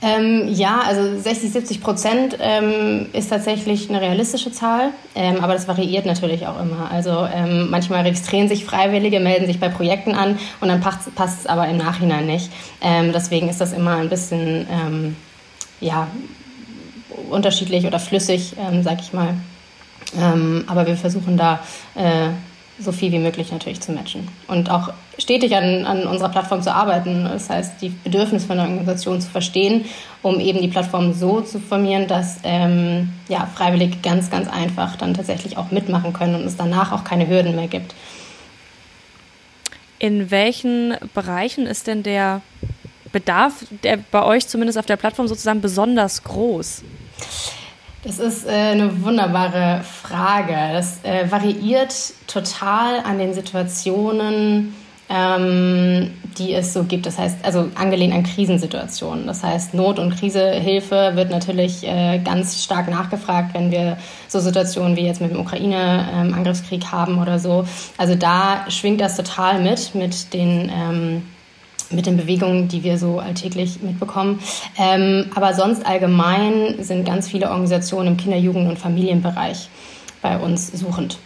Ähm, 0.00 0.48
ja, 0.48 0.80
also 0.86 1.18
60, 1.18 1.52
70 1.52 1.82
Prozent 1.82 2.38
ähm, 2.40 3.06
ist 3.12 3.28
tatsächlich 3.28 3.90
eine 3.90 4.00
realistische 4.00 4.52
Zahl, 4.52 4.90
ähm, 5.14 5.40
aber 5.42 5.52
das 5.52 5.68
variiert 5.68 6.06
natürlich 6.06 6.46
auch 6.46 6.58
immer. 6.60 6.90
Also 6.90 7.10
ähm, 7.32 7.68
manchmal 7.70 8.02
registrieren 8.02 8.48
sich 8.48 8.64
Freiwillige, 8.64 9.20
melden 9.20 9.46
sich 9.46 9.60
bei 9.60 9.68
Projekten 9.68 10.14
an 10.14 10.38
und 10.60 10.68
dann 10.68 10.80
passt, 10.80 11.08
es 11.14 11.46
aber 11.46 11.68
im 11.68 11.76
Nachhinein 11.76 12.26
nicht. 12.26 12.50
Ähm, 12.80 13.12
deswegen 13.12 13.50
ist 13.50 13.60
das 13.60 13.72
immer 13.72 13.96
ein 13.96 14.08
bisschen 14.08 14.66
ähm, 14.70 15.16
ja, 15.80 16.08
unterschiedlich 17.28 17.86
oder 17.86 17.98
flüssig, 17.98 18.54
sag 18.82 19.00
ich 19.00 19.12
mal. 19.12 19.34
aber 20.66 20.86
wir 20.86 20.96
versuchen 20.96 21.36
da 21.36 21.60
äh, 21.94 22.30
so 22.80 22.92
viel 22.92 23.12
wie 23.12 23.18
möglich 23.18 23.52
natürlich 23.52 23.80
zu 23.80 23.92
matchen. 23.92 24.26
Und 24.48 24.70
auch 24.70 24.92
stetig 25.18 25.54
an, 25.54 25.84
an 25.84 26.06
unserer 26.06 26.30
Plattform 26.30 26.62
zu 26.62 26.74
arbeiten. 26.74 27.24
Das 27.24 27.50
heißt, 27.50 27.80
die 27.80 27.90
Bedürfnisse 27.90 28.46
von 28.46 28.56
der 28.56 28.66
Organisation 28.66 29.20
zu 29.20 29.28
verstehen, 29.28 29.84
um 30.22 30.40
eben 30.40 30.60
die 30.60 30.68
Plattform 30.68 31.12
so 31.12 31.40
zu 31.40 31.60
formieren, 31.60 32.06
dass 32.06 32.38
ähm, 32.42 33.10
ja, 33.28 33.46
Freiwillige 33.54 33.98
ganz, 33.98 34.30
ganz 34.30 34.48
einfach 34.48 34.96
dann 34.96 35.14
tatsächlich 35.14 35.56
auch 35.56 35.70
mitmachen 35.70 36.12
können 36.12 36.34
und 36.34 36.44
es 36.44 36.56
danach 36.56 36.92
auch 36.92 37.04
keine 37.04 37.28
Hürden 37.28 37.54
mehr 37.54 37.68
gibt. 37.68 37.94
In 39.98 40.30
welchen 40.30 40.94
Bereichen 41.14 41.66
ist 41.66 41.86
denn 41.86 42.02
der 42.02 42.40
Bedarf, 43.12 43.64
der 43.82 43.98
bei 44.10 44.22
euch 44.22 44.46
zumindest 44.46 44.78
auf 44.78 44.86
der 44.86 44.96
Plattform 44.96 45.28
sozusagen 45.28 45.60
besonders 45.60 46.22
groß? 46.22 46.82
Das 48.02 48.18
ist 48.18 48.46
äh, 48.46 48.50
eine 48.50 49.02
wunderbare 49.02 49.82
Frage. 49.82 50.54
Das 50.72 51.04
äh, 51.04 51.30
variiert 51.30 51.94
total 52.26 53.00
an 53.00 53.18
den 53.18 53.34
Situationen, 53.34 54.74
ähm, 55.10 56.10
die 56.38 56.54
es 56.54 56.72
so 56.72 56.84
gibt. 56.84 57.04
Das 57.04 57.18
heißt, 57.18 57.44
also 57.44 57.68
angelehnt 57.74 58.14
an 58.14 58.22
Krisensituationen. 58.22 59.26
Das 59.26 59.42
heißt, 59.42 59.74
Not- 59.74 59.98
und 59.98 60.18
Krisehilfe 60.18 61.12
wird 61.14 61.30
natürlich 61.30 61.86
äh, 61.86 62.20
ganz 62.24 62.64
stark 62.64 62.88
nachgefragt, 62.88 63.52
wenn 63.52 63.70
wir 63.70 63.98
so 64.28 64.40
Situationen 64.40 64.96
wie 64.96 65.04
jetzt 65.04 65.20
mit 65.20 65.32
dem 65.32 65.40
Ukraine-Angriffskrieg 65.40 66.84
ähm, 66.84 66.92
haben 66.92 67.18
oder 67.20 67.38
so. 67.38 67.66
Also 67.98 68.14
da 68.14 68.64
schwingt 68.70 69.02
das 69.02 69.14
total 69.14 69.60
mit, 69.60 69.94
mit 69.94 70.32
den 70.32 70.72
ähm, 70.74 71.22
mit 71.90 72.06
den 72.06 72.16
Bewegungen, 72.16 72.68
die 72.68 72.84
wir 72.84 72.98
so 72.98 73.18
alltäglich 73.18 73.82
mitbekommen. 73.82 74.40
Ähm, 74.78 75.30
aber 75.34 75.54
sonst 75.54 75.84
allgemein 75.84 76.82
sind 76.82 77.04
ganz 77.04 77.28
viele 77.28 77.50
Organisationen 77.50 78.08
im 78.08 78.16
Kinder-, 78.16 78.38
Jugend- 78.38 78.68
und 78.68 78.78
Familienbereich 78.78 79.68
bei 80.22 80.38
uns 80.38 80.70
suchend. 80.72 81.18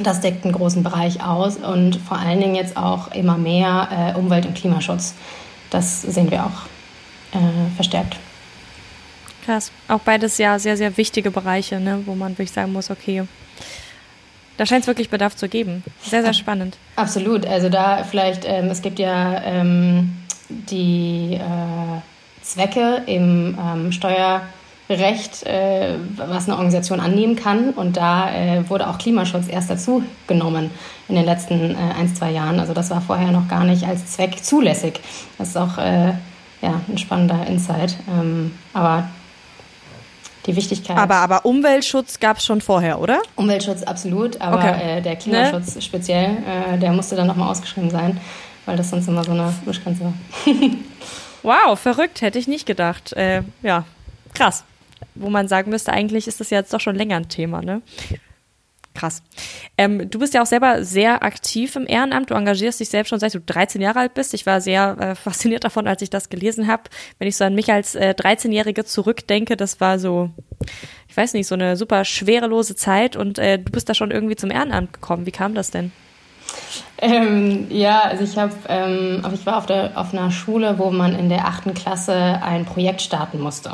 Das 0.00 0.20
deckt 0.20 0.44
einen 0.44 0.54
großen 0.54 0.82
Bereich 0.82 1.22
aus 1.22 1.56
und 1.56 1.96
vor 1.96 2.18
allen 2.18 2.40
Dingen 2.40 2.54
jetzt 2.54 2.76
auch 2.76 3.12
immer 3.12 3.36
mehr 3.36 4.14
äh, 4.14 4.18
Umwelt- 4.18 4.46
und 4.46 4.54
Klimaschutz. 4.54 5.14
Das 5.68 6.02
sehen 6.02 6.30
wir 6.30 6.44
auch 6.44 7.36
äh, 7.36 7.74
verstärkt. 7.76 8.16
Krass. 9.44 9.72
Auch 9.88 10.00
beides 10.00 10.38
ja 10.38 10.58
sehr, 10.58 10.76
sehr 10.76 10.96
wichtige 10.96 11.30
Bereiche, 11.30 11.80
ne, 11.80 12.02
wo 12.06 12.14
man 12.14 12.32
wirklich 12.32 12.52
sagen 12.52 12.72
muss, 12.72 12.90
okay, 12.90 13.24
da 14.56 14.66
scheint 14.66 14.82
es 14.82 14.86
wirklich 14.86 15.10
Bedarf 15.10 15.36
zu 15.36 15.48
geben. 15.48 15.82
Sehr, 16.02 16.22
sehr 16.22 16.34
spannend. 16.34 16.76
Absolut. 16.96 17.46
Also 17.46 17.68
da 17.68 18.04
vielleicht, 18.04 18.44
ähm, 18.46 18.66
es 18.66 18.82
gibt 18.82 18.98
ja 18.98 19.42
ähm, 19.44 20.12
die 20.48 21.34
äh, 21.34 22.42
Zwecke 22.42 23.02
im 23.06 23.58
ähm, 23.58 23.92
Steuerrecht, 23.92 25.44
äh, 25.44 25.94
was 26.16 26.46
eine 26.46 26.56
Organisation 26.56 27.00
annehmen 27.00 27.36
kann. 27.36 27.70
Und 27.70 27.96
da 27.96 28.30
äh, 28.30 28.68
wurde 28.68 28.88
auch 28.88 28.98
Klimaschutz 28.98 29.48
erst 29.48 29.70
dazu 29.70 30.02
genommen 30.26 30.70
in 31.08 31.14
den 31.14 31.24
letzten 31.24 31.72
äh, 31.72 31.76
ein, 31.98 32.14
zwei 32.14 32.30
Jahren. 32.30 32.60
Also 32.60 32.74
das 32.74 32.90
war 32.90 33.00
vorher 33.00 33.32
noch 33.32 33.48
gar 33.48 33.64
nicht 33.64 33.86
als 33.86 34.12
Zweck 34.12 34.44
zulässig. 34.44 35.00
Das 35.38 35.48
ist 35.48 35.56
auch 35.56 35.78
äh, 35.78 36.12
ja, 36.60 36.80
ein 36.88 36.98
spannender 36.98 37.46
Insight. 37.46 37.96
Ähm, 38.08 38.52
aber 38.74 39.08
die 40.46 40.56
Wichtigkeit. 40.56 40.96
Aber, 40.96 41.16
aber 41.16 41.44
Umweltschutz 41.44 42.18
gab 42.20 42.38
es 42.38 42.44
schon 42.44 42.60
vorher, 42.60 43.00
oder? 43.00 43.22
Umweltschutz 43.36 43.82
absolut, 43.82 44.40
aber 44.40 44.58
okay. 44.58 44.98
äh, 44.98 45.00
der 45.00 45.16
Klimaschutz 45.16 45.74
ne? 45.74 45.82
speziell, 45.82 46.36
äh, 46.46 46.78
der 46.78 46.92
musste 46.92 47.16
dann 47.16 47.26
nochmal 47.26 47.50
ausgeschrieben 47.50 47.90
sein, 47.90 48.20
weil 48.66 48.76
das 48.76 48.90
sonst 48.90 49.08
immer 49.08 49.24
so 49.24 49.32
eine 49.32 49.52
Mischgrenze 49.64 50.04
war. 50.04 50.14
wow, 51.42 51.78
verrückt, 51.78 52.22
hätte 52.22 52.38
ich 52.38 52.48
nicht 52.48 52.66
gedacht. 52.66 53.12
Äh, 53.12 53.42
ja, 53.62 53.84
krass. 54.34 54.64
Wo 55.14 55.30
man 55.30 55.48
sagen 55.48 55.70
müsste, 55.70 55.92
eigentlich 55.92 56.26
ist 56.26 56.40
das 56.40 56.50
ja 56.50 56.58
jetzt 56.58 56.72
doch 56.72 56.80
schon 56.80 56.96
länger 56.96 57.16
ein 57.16 57.28
Thema, 57.28 57.60
ne? 57.60 57.82
Krass. 58.94 59.22
Ähm, 59.78 60.10
du 60.10 60.18
bist 60.18 60.34
ja 60.34 60.42
auch 60.42 60.46
selber 60.46 60.84
sehr 60.84 61.22
aktiv 61.22 61.76
im 61.76 61.86
Ehrenamt. 61.86 62.30
Du 62.30 62.34
engagierst 62.34 62.78
dich 62.80 62.90
selbst 62.90 63.08
schon 63.08 63.18
seit 63.18 63.34
du 63.34 63.40
13 63.40 63.80
Jahre 63.80 64.00
alt 64.00 64.14
bist. 64.14 64.34
Ich 64.34 64.44
war 64.44 64.60
sehr 64.60 64.96
äh, 64.98 65.14
fasziniert 65.16 65.64
davon, 65.64 65.86
als 65.86 66.02
ich 66.02 66.10
das 66.10 66.28
gelesen 66.28 66.68
habe. 66.68 66.84
Wenn 67.18 67.28
ich 67.28 67.36
so 67.36 67.44
an 67.44 67.54
mich 67.54 67.72
als 67.72 67.94
äh, 67.94 68.14
13-Jährige 68.16 68.84
zurückdenke, 68.84 69.56
das 69.56 69.80
war 69.80 69.98
so, 69.98 70.30
ich 71.08 71.16
weiß 71.16 71.32
nicht, 71.34 71.46
so 71.46 71.54
eine 71.54 71.76
super 71.76 72.04
schwerelose 72.04 72.76
Zeit 72.76 73.16
und 73.16 73.38
äh, 73.38 73.58
du 73.58 73.72
bist 73.72 73.88
da 73.88 73.94
schon 73.94 74.10
irgendwie 74.10 74.36
zum 74.36 74.50
Ehrenamt 74.50 74.92
gekommen. 74.92 75.24
Wie 75.26 75.32
kam 75.32 75.54
das 75.54 75.70
denn? 75.70 75.92
Ähm, 76.98 77.66
ja, 77.68 78.02
also 78.02 78.22
ich 78.22 78.36
habe, 78.36 78.52
ähm, 78.68 79.24
ich 79.34 79.44
war 79.44 79.58
auf, 79.58 79.66
der, 79.66 79.90
auf 79.96 80.12
einer 80.12 80.30
Schule, 80.30 80.78
wo 80.78 80.90
man 80.90 81.18
in 81.18 81.28
der 81.28 81.46
achten 81.46 81.74
Klasse 81.74 82.14
ein 82.14 82.64
Projekt 82.64 83.02
starten 83.02 83.40
musste. 83.40 83.72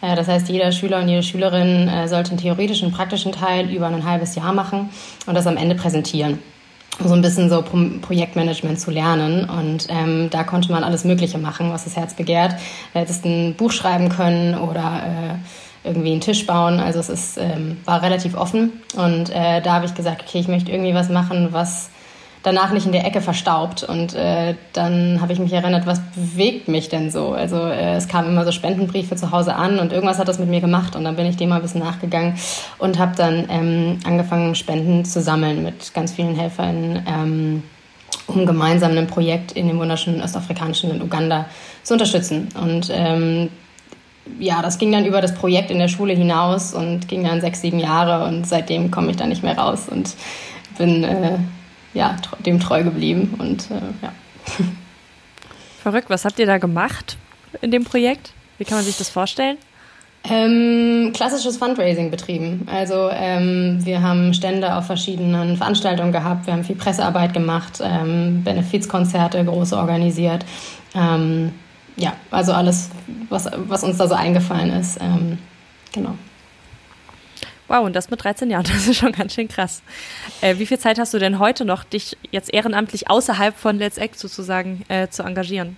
Äh, 0.00 0.14
das 0.14 0.28
heißt, 0.28 0.48
jeder 0.48 0.70
Schüler 0.70 1.00
und 1.00 1.08
jede 1.08 1.24
Schülerin 1.24 1.88
äh, 1.88 2.06
sollte 2.06 2.30
einen 2.30 2.40
theoretischen 2.40 2.88
und 2.88 2.94
praktischen 2.94 3.32
Teil 3.32 3.68
über 3.70 3.86
ein 3.86 4.04
halbes 4.04 4.36
Jahr 4.36 4.52
machen 4.52 4.90
und 5.26 5.34
das 5.34 5.46
am 5.48 5.56
Ende 5.56 5.74
präsentieren 5.74 6.38
so 7.04 7.14
ein 7.14 7.22
bisschen 7.22 7.48
so 7.48 7.62
Pro 7.62 7.78
Projektmanagement 8.00 8.80
zu 8.80 8.90
lernen. 8.90 9.48
Und 9.48 9.86
ähm, 9.88 10.30
da 10.30 10.44
konnte 10.44 10.72
man 10.72 10.84
alles 10.84 11.04
Mögliche 11.04 11.38
machen, 11.38 11.70
was 11.72 11.84
das 11.84 11.96
Herz 11.96 12.14
begehrt. 12.14 12.52
Du 12.92 12.98
hättest 12.98 13.24
ein 13.24 13.54
Buch 13.54 13.70
schreiben 13.70 14.08
können 14.08 14.56
oder 14.56 15.02
äh, 15.04 15.88
irgendwie 15.88 16.12
einen 16.12 16.20
Tisch 16.20 16.46
bauen. 16.46 16.80
Also 16.80 16.98
es 16.98 17.08
ist, 17.08 17.38
ähm, 17.38 17.78
war 17.84 18.02
relativ 18.02 18.36
offen. 18.36 18.82
Und 18.96 19.30
äh, 19.30 19.60
da 19.62 19.74
habe 19.74 19.86
ich 19.86 19.94
gesagt, 19.94 20.24
okay, 20.26 20.38
ich 20.40 20.48
möchte 20.48 20.72
irgendwie 20.72 20.94
was 20.94 21.08
machen, 21.08 21.48
was 21.52 21.90
danach 22.42 22.72
nicht 22.72 22.86
in 22.86 22.92
der 22.92 23.06
Ecke 23.06 23.20
verstaubt. 23.20 23.82
Und 23.82 24.14
äh, 24.14 24.54
dann 24.72 25.20
habe 25.20 25.32
ich 25.32 25.38
mich 25.38 25.52
erinnert, 25.52 25.86
was 25.86 26.00
bewegt 26.14 26.68
mich 26.68 26.88
denn 26.88 27.10
so? 27.10 27.32
Also 27.32 27.56
äh, 27.56 27.96
es 27.96 28.08
kamen 28.08 28.28
immer 28.28 28.44
so 28.44 28.52
Spendenbriefe 28.52 29.16
zu 29.16 29.30
Hause 29.30 29.54
an 29.54 29.78
und 29.78 29.92
irgendwas 29.92 30.18
hat 30.18 30.28
das 30.28 30.38
mit 30.38 30.48
mir 30.48 30.60
gemacht. 30.60 30.96
Und 30.96 31.04
dann 31.04 31.16
bin 31.16 31.26
ich 31.26 31.36
dem 31.36 31.48
mal 31.48 31.56
ein 31.56 31.62
bisschen 31.62 31.80
nachgegangen 31.80 32.34
und 32.78 32.98
habe 32.98 33.16
dann 33.16 33.46
ähm, 33.50 33.98
angefangen, 34.04 34.54
Spenden 34.54 35.04
zu 35.04 35.20
sammeln 35.20 35.62
mit 35.62 35.94
ganz 35.94 36.12
vielen 36.12 36.34
Helfern. 36.34 37.02
Ähm, 37.06 37.62
um 38.26 38.44
gemeinsam 38.44 38.96
ein 38.96 39.06
Projekt 39.06 39.52
in 39.52 39.68
dem 39.68 39.78
wunderschönen 39.78 40.20
östafrikanischen 40.20 40.90
Land 40.90 41.02
Uganda 41.02 41.46
zu 41.82 41.94
unterstützen. 41.94 42.48
Und 42.62 42.90
ähm, 42.92 43.48
ja, 44.38 44.60
das 44.62 44.78
ging 44.78 44.92
dann 44.92 45.06
über 45.06 45.20
das 45.20 45.34
Projekt 45.34 45.70
in 45.70 45.78
der 45.78 45.88
Schule 45.88 46.12
hinaus 46.12 46.74
und 46.74 47.08
ging 47.08 47.24
dann 47.24 47.40
sechs, 47.40 47.62
sieben 47.62 47.78
Jahre 47.78 48.26
und 48.26 48.46
seitdem 48.46 48.90
komme 48.90 49.10
ich 49.10 49.16
da 49.16 49.26
nicht 49.26 49.42
mehr 49.42 49.56
raus 49.56 49.88
und 49.90 50.14
bin 50.76 51.04
äh, 51.04 51.38
ja, 51.94 52.16
dem 52.44 52.60
treu 52.60 52.82
geblieben 52.82 53.34
und 53.38 53.70
äh, 53.70 53.80
ja. 54.02 54.12
Verrückt, 55.82 56.10
was 56.10 56.24
habt 56.24 56.38
ihr 56.38 56.46
da 56.46 56.58
gemacht 56.58 57.16
in 57.62 57.70
dem 57.70 57.84
Projekt? 57.84 58.32
Wie 58.58 58.64
kann 58.64 58.76
man 58.76 58.84
sich 58.84 58.98
das 58.98 59.08
vorstellen? 59.08 59.56
Ähm, 60.24 61.12
klassisches 61.14 61.56
Fundraising 61.56 62.10
betrieben. 62.10 62.66
Also 62.70 63.08
ähm, 63.12 63.78
wir 63.84 64.02
haben 64.02 64.34
Stände 64.34 64.74
auf 64.74 64.86
verschiedenen 64.86 65.56
Veranstaltungen 65.56 66.12
gehabt, 66.12 66.46
wir 66.46 66.54
haben 66.54 66.64
viel 66.64 66.76
Pressearbeit 66.76 67.32
gemacht, 67.32 67.80
ähm, 67.82 68.42
Benefizkonzerte 68.42 69.44
groß 69.44 69.74
organisiert. 69.74 70.44
Ähm, 70.94 71.52
ja, 71.96 72.14
also 72.30 72.52
alles, 72.52 72.90
was, 73.28 73.48
was 73.56 73.84
uns 73.84 73.96
da 73.96 74.08
so 74.08 74.14
eingefallen 74.14 74.70
ist. 74.70 75.00
Ähm, 75.00 75.38
genau. 75.92 76.14
Wow, 77.68 77.84
und 77.84 77.94
das 77.94 78.10
mit 78.10 78.24
13 78.24 78.50
Jahren, 78.50 78.64
das 78.72 78.86
ist 78.86 78.96
schon 78.96 79.12
ganz 79.12 79.34
schön 79.34 79.48
krass. 79.48 79.82
Äh, 80.40 80.58
wie 80.58 80.66
viel 80.66 80.78
Zeit 80.78 80.98
hast 80.98 81.14
du 81.14 81.18
denn 81.18 81.38
heute 81.38 81.64
noch, 81.64 81.84
dich 81.84 82.16
jetzt 82.30 82.52
ehrenamtlich 82.52 83.08
außerhalb 83.08 83.56
von 83.56 83.78
Let's 83.78 83.98
Act 83.98 84.18
sozusagen 84.18 84.84
äh, 84.88 85.08
zu 85.08 85.22
engagieren? 85.22 85.76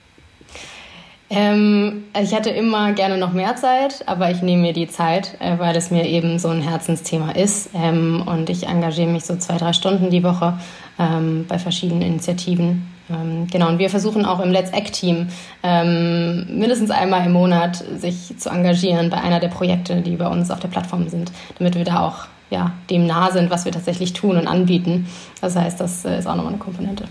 Ähm, 1.32 2.04
ich 2.20 2.34
hatte 2.34 2.50
immer 2.50 2.92
gerne 2.92 3.16
noch 3.16 3.32
mehr 3.32 3.54
Zeit, 3.54 4.02
aber 4.06 4.32
ich 4.32 4.42
nehme 4.42 4.62
mir 4.62 4.72
die 4.72 4.88
Zeit, 4.88 5.36
äh, 5.38 5.58
weil 5.60 5.76
es 5.76 5.92
mir 5.92 6.04
eben 6.04 6.40
so 6.40 6.48
ein 6.48 6.60
Herzensthema 6.60 7.30
ist. 7.30 7.70
Ähm, 7.72 8.24
und 8.26 8.50
ich 8.50 8.66
engagiere 8.66 9.08
mich 9.08 9.24
so 9.24 9.36
zwei, 9.36 9.56
drei 9.56 9.72
Stunden 9.72 10.10
die 10.10 10.24
Woche 10.24 10.58
ähm, 10.98 11.46
bei 11.46 11.60
verschiedenen 11.60 12.02
Initiativen. 12.02 12.89
Ähm, 13.10 13.46
genau, 13.50 13.68
und 13.68 13.78
wir 13.78 13.90
versuchen 13.90 14.24
auch 14.24 14.40
im 14.40 14.50
Let's 14.50 14.70
Act-Team 14.70 15.28
ähm, 15.62 16.58
mindestens 16.58 16.90
einmal 16.90 17.26
im 17.26 17.32
Monat 17.32 17.84
sich 17.96 18.34
zu 18.38 18.50
engagieren 18.50 19.10
bei 19.10 19.18
einer 19.18 19.40
der 19.40 19.48
Projekte, 19.48 20.00
die 20.00 20.16
bei 20.16 20.28
uns 20.28 20.50
auf 20.50 20.60
der 20.60 20.68
Plattform 20.68 21.08
sind, 21.08 21.32
damit 21.58 21.74
wir 21.74 21.84
da 21.84 22.06
auch 22.06 22.26
ja, 22.50 22.72
dem 22.90 23.06
nah 23.06 23.30
sind, 23.30 23.50
was 23.50 23.64
wir 23.64 23.72
tatsächlich 23.72 24.12
tun 24.12 24.36
und 24.36 24.46
anbieten. 24.46 25.06
Das 25.40 25.56
heißt, 25.56 25.80
das 25.80 26.04
äh, 26.04 26.18
ist 26.18 26.26
auch 26.26 26.34
nochmal 26.34 26.52
eine 26.52 26.58
Komponente. 26.62 27.04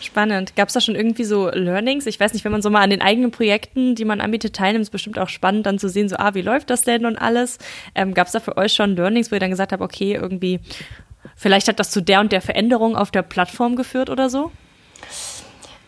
Spannend. 0.00 0.56
Gab 0.56 0.68
es 0.68 0.74
da 0.74 0.80
schon 0.80 0.94
irgendwie 0.94 1.24
so 1.24 1.48
Learnings? 1.48 2.06
Ich 2.06 2.20
weiß 2.20 2.34
nicht, 2.34 2.44
wenn 2.44 2.52
man 2.52 2.60
so 2.60 2.68
mal 2.68 2.82
an 2.82 2.90
den 2.90 3.00
eigenen 3.00 3.30
Projekten, 3.30 3.94
die 3.94 4.04
man 4.04 4.20
anbietet, 4.20 4.54
teilnimmt, 4.54 4.82
ist 4.82 4.90
bestimmt 4.90 5.18
auch 5.18 5.28
spannend, 5.30 5.64
dann 5.64 5.78
zu 5.78 5.88
sehen, 5.88 6.08
so, 6.08 6.16
ah, 6.16 6.34
wie 6.34 6.42
läuft 6.42 6.68
das 6.68 6.82
denn 6.82 7.06
und 7.06 7.16
alles. 7.16 7.58
Ähm, 7.94 8.12
Gab 8.12 8.26
es 8.26 8.32
da 8.32 8.40
für 8.40 8.58
euch 8.58 8.74
schon 8.74 8.96
Learnings, 8.96 9.30
wo 9.30 9.36
ihr 9.36 9.40
dann 9.40 9.50
gesagt 9.50 9.72
habt, 9.72 9.82
okay, 9.82 10.14
irgendwie, 10.14 10.60
vielleicht 11.34 11.68
hat 11.68 11.80
das 11.80 11.90
zu 11.90 12.02
der 12.02 12.20
und 12.20 12.32
der 12.32 12.42
Veränderung 12.42 12.96
auf 12.96 13.10
der 13.10 13.22
Plattform 13.22 13.76
geführt 13.76 14.10
oder 14.10 14.28
so? 14.28 14.50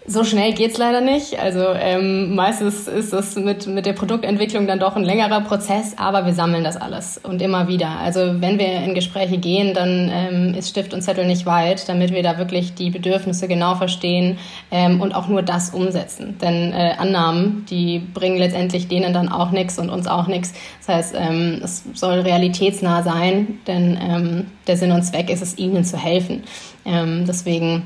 So 0.06 0.22
schnell 0.22 0.52
geht's 0.52 0.76
leider 0.76 1.00
nicht. 1.00 1.38
Also 1.38 1.60
ähm, 1.60 2.34
meistens 2.34 2.88
ist 2.88 3.14
das 3.14 3.36
mit, 3.36 3.66
mit 3.66 3.86
der 3.86 3.94
Produktentwicklung 3.94 4.66
dann 4.66 4.78
doch 4.78 4.96
ein 4.96 5.02
längerer 5.02 5.40
Prozess, 5.40 5.94
aber 5.96 6.26
wir 6.26 6.34
sammeln 6.34 6.62
das 6.62 6.76
alles 6.76 7.16
und 7.16 7.40
immer 7.40 7.68
wieder. 7.68 7.88
Also 7.88 8.42
wenn 8.42 8.58
wir 8.58 8.66
in 8.66 8.92
Gespräche 8.92 9.38
gehen, 9.38 9.72
dann 9.72 10.10
ähm, 10.12 10.54
ist 10.54 10.68
Stift 10.68 10.92
und 10.92 11.00
Zettel 11.00 11.26
nicht 11.26 11.46
weit, 11.46 11.88
damit 11.88 12.12
wir 12.12 12.22
da 12.22 12.36
wirklich 12.36 12.74
die 12.74 12.90
Bedürfnisse 12.90 13.48
genau 13.48 13.76
verstehen 13.76 14.36
ähm, 14.70 15.00
und 15.00 15.14
auch 15.14 15.28
nur 15.28 15.40
das 15.40 15.70
umsetzen. 15.70 16.36
Denn 16.38 16.74
äh, 16.74 16.96
Annahmen, 16.98 17.64
die 17.70 17.98
bringen 17.98 18.36
letztendlich 18.36 18.88
denen 18.88 19.14
dann 19.14 19.30
auch 19.30 19.52
nichts 19.52 19.78
und 19.78 19.88
uns 19.88 20.06
auch 20.06 20.26
nichts. 20.26 20.52
Das 20.86 20.96
heißt, 20.96 21.14
ähm, 21.18 21.62
es 21.64 21.82
soll 21.94 22.18
realitätsnah 22.18 23.02
sein, 23.02 23.58
denn 23.66 23.98
ähm, 23.98 24.46
der 24.66 24.76
Sinn 24.76 24.92
und 24.92 25.02
Zweck 25.02 25.30
ist 25.30 25.40
es, 25.40 25.56
ihnen 25.56 25.82
zu 25.82 25.96
helfen. 25.96 26.42
Ähm, 26.84 27.24
deswegen 27.26 27.84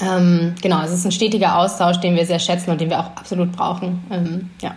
ähm, 0.00 0.54
genau, 0.60 0.82
es 0.82 0.90
ist 0.90 1.04
ein 1.04 1.12
stetiger 1.12 1.58
Austausch, 1.58 1.98
den 1.98 2.16
wir 2.16 2.26
sehr 2.26 2.38
schätzen 2.38 2.70
und 2.70 2.80
den 2.80 2.90
wir 2.90 3.00
auch 3.00 3.16
absolut 3.16 3.52
brauchen. 3.52 4.04
Ähm, 4.10 4.50
ja. 4.60 4.74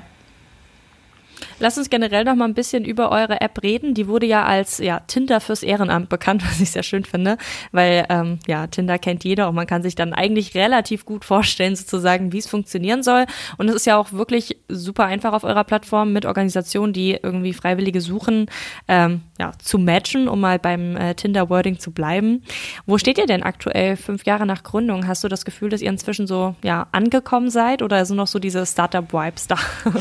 Lass 1.59 1.77
uns 1.77 1.89
generell 1.89 2.23
noch 2.23 2.35
mal 2.35 2.45
ein 2.45 2.53
bisschen 2.53 2.85
über 2.85 3.11
eure 3.11 3.41
App 3.41 3.63
reden. 3.63 3.95
Die 3.95 4.07
wurde 4.07 4.27
ja 4.27 4.45
als 4.45 4.77
ja, 4.77 4.99
Tinder 5.01 5.41
fürs 5.41 5.63
Ehrenamt 5.63 6.09
bekannt, 6.09 6.43
was 6.47 6.59
ich 6.59 6.71
sehr 6.71 6.83
schön 6.83 7.03
finde, 7.03 7.37
weil 7.71 8.05
ähm, 8.09 8.39
ja 8.47 8.67
Tinder 8.67 8.99
kennt 8.99 9.23
jeder 9.23 9.49
und 9.49 9.55
man 9.55 9.65
kann 9.65 9.81
sich 9.81 9.95
dann 9.95 10.13
eigentlich 10.13 10.53
relativ 10.55 11.05
gut 11.05 11.25
vorstellen, 11.25 11.75
sozusagen, 11.75 12.31
wie 12.31 12.37
es 12.37 12.47
funktionieren 12.47 13.01
soll. 13.01 13.25
Und 13.57 13.69
es 13.69 13.75
ist 13.75 13.85
ja 13.85 13.97
auch 13.97 14.11
wirklich 14.11 14.57
super 14.69 15.05
einfach 15.05 15.33
auf 15.33 15.43
eurer 15.43 15.63
Plattform 15.63 16.13
mit 16.13 16.25
Organisationen, 16.25 16.93
die 16.93 17.17
irgendwie 17.21 17.53
Freiwillige 17.53 18.01
suchen, 18.01 18.47
ähm, 18.87 19.21
ja, 19.39 19.51
zu 19.57 19.79
matchen, 19.79 20.27
um 20.27 20.39
mal 20.39 20.59
beim 20.59 20.95
äh, 20.95 21.15
Tinder-Wording 21.15 21.79
zu 21.79 21.91
bleiben. 21.91 22.43
Wo 22.85 22.97
steht 22.97 23.17
ihr 23.17 23.25
denn 23.25 23.43
aktuell, 23.43 23.95
fünf 23.95 24.25
Jahre 24.25 24.45
nach 24.45 24.63
Gründung? 24.63 25.07
Hast 25.07 25.23
du 25.23 25.27
das 25.27 25.45
Gefühl, 25.45 25.69
dass 25.69 25.81
ihr 25.81 25.89
inzwischen 25.89 26.27
so 26.27 26.55
ja 26.63 26.87
angekommen 26.91 27.49
seid 27.49 27.81
oder 27.81 28.05
sind 28.05 28.17
noch 28.17 28.27
so 28.27 28.39
diese 28.39 28.65
Startup-Vibes 28.65 29.47
da? 29.47 29.57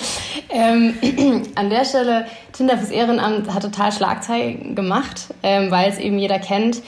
ähm, 0.50 0.94
an 1.54 1.70
der 1.70 1.84
Stelle, 1.84 2.26
Tinder 2.52 2.78
fürs 2.78 2.90
Ehrenamt 2.90 3.52
hat 3.52 3.62
total 3.62 3.92
Schlagzeilen 3.92 4.74
gemacht, 4.74 5.34
ähm, 5.42 5.70
weil 5.70 5.88
es 5.88 5.98
eben 5.98 6.18
jeder 6.18 6.38
kennt. 6.38 6.82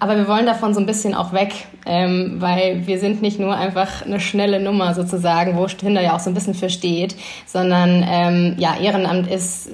Aber 0.00 0.16
wir 0.16 0.28
wollen 0.28 0.46
davon 0.46 0.74
so 0.74 0.80
ein 0.80 0.86
bisschen 0.86 1.14
auch 1.14 1.32
weg, 1.32 1.52
ähm, 1.84 2.36
weil 2.38 2.86
wir 2.86 3.00
sind 3.00 3.20
nicht 3.20 3.40
nur 3.40 3.56
einfach 3.56 4.06
eine 4.06 4.20
schnelle 4.20 4.60
Nummer 4.60 4.94
sozusagen, 4.94 5.56
wo 5.56 5.66
Tinder 5.66 6.00
ja 6.00 6.14
auch 6.14 6.20
so 6.20 6.30
ein 6.30 6.34
bisschen 6.34 6.54
für 6.54 6.70
steht, 6.70 7.16
sondern 7.46 8.04
ähm, 8.08 8.54
ja, 8.58 8.76
Ehrenamt 8.80 9.28
ist 9.28 9.70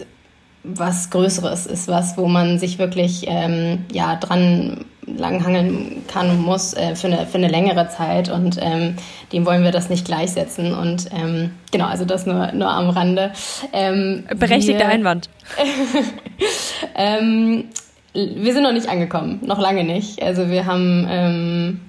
was 0.65 1.11
Größeres, 1.11 1.67
ist 1.67 1.89
was, 1.89 2.17
wo 2.17 2.27
man 2.27 2.59
sich 2.59 2.79
wirklich 2.79 3.27
ähm, 3.29 3.85
ja, 3.93 4.17
dran 4.17 4.85
langhangeln 5.07 6.03
kann 6.09 6.31
und 6.31 6.41
muss 6.41 6.73
äh, 6.75 6.97
für, 6.97 7.09
eine, 7.09 7.27
für 7.27 7.37
eine 7.37 7.49
längere 7.49 7.89
Zeit 7.89 8.31
und 8.31 8.59
ähm, 8.61 8.97
dem 9.33 9.45
wollen 9.45 9.63
wir 9.63 9.71
das 9.71 9.91
nicht 9.91 10.07
gleichsetzen 10.07 10.75
und 10.75 11.09
ähm, 11.13 11.51
genau, 11.71 11.87
also 11.87 12.07
das 12.07 12.25
nur, 12.25 12.53
nur 12.53 12.71
am 12.71 12.89
Rande. 12.89 13.33
Ähm, 13.73 14.25
Berechtigter 14.35 14.87
Einwand. 14.87 15.29
ähm, 16.95 17.65
wir 18.15 18.53
sind 18.55 18.63
noch 18.63 18.73
nicht 18.73 18.89
angekommen, 18.89 19.41
noch 19.45 19.59
lange 19.59 19.85
nicht. 19.85 20.23
Also 20.23 20.49
wir 20.49 20.67
haben 20.67 21.07
ähm, 21.11 21.81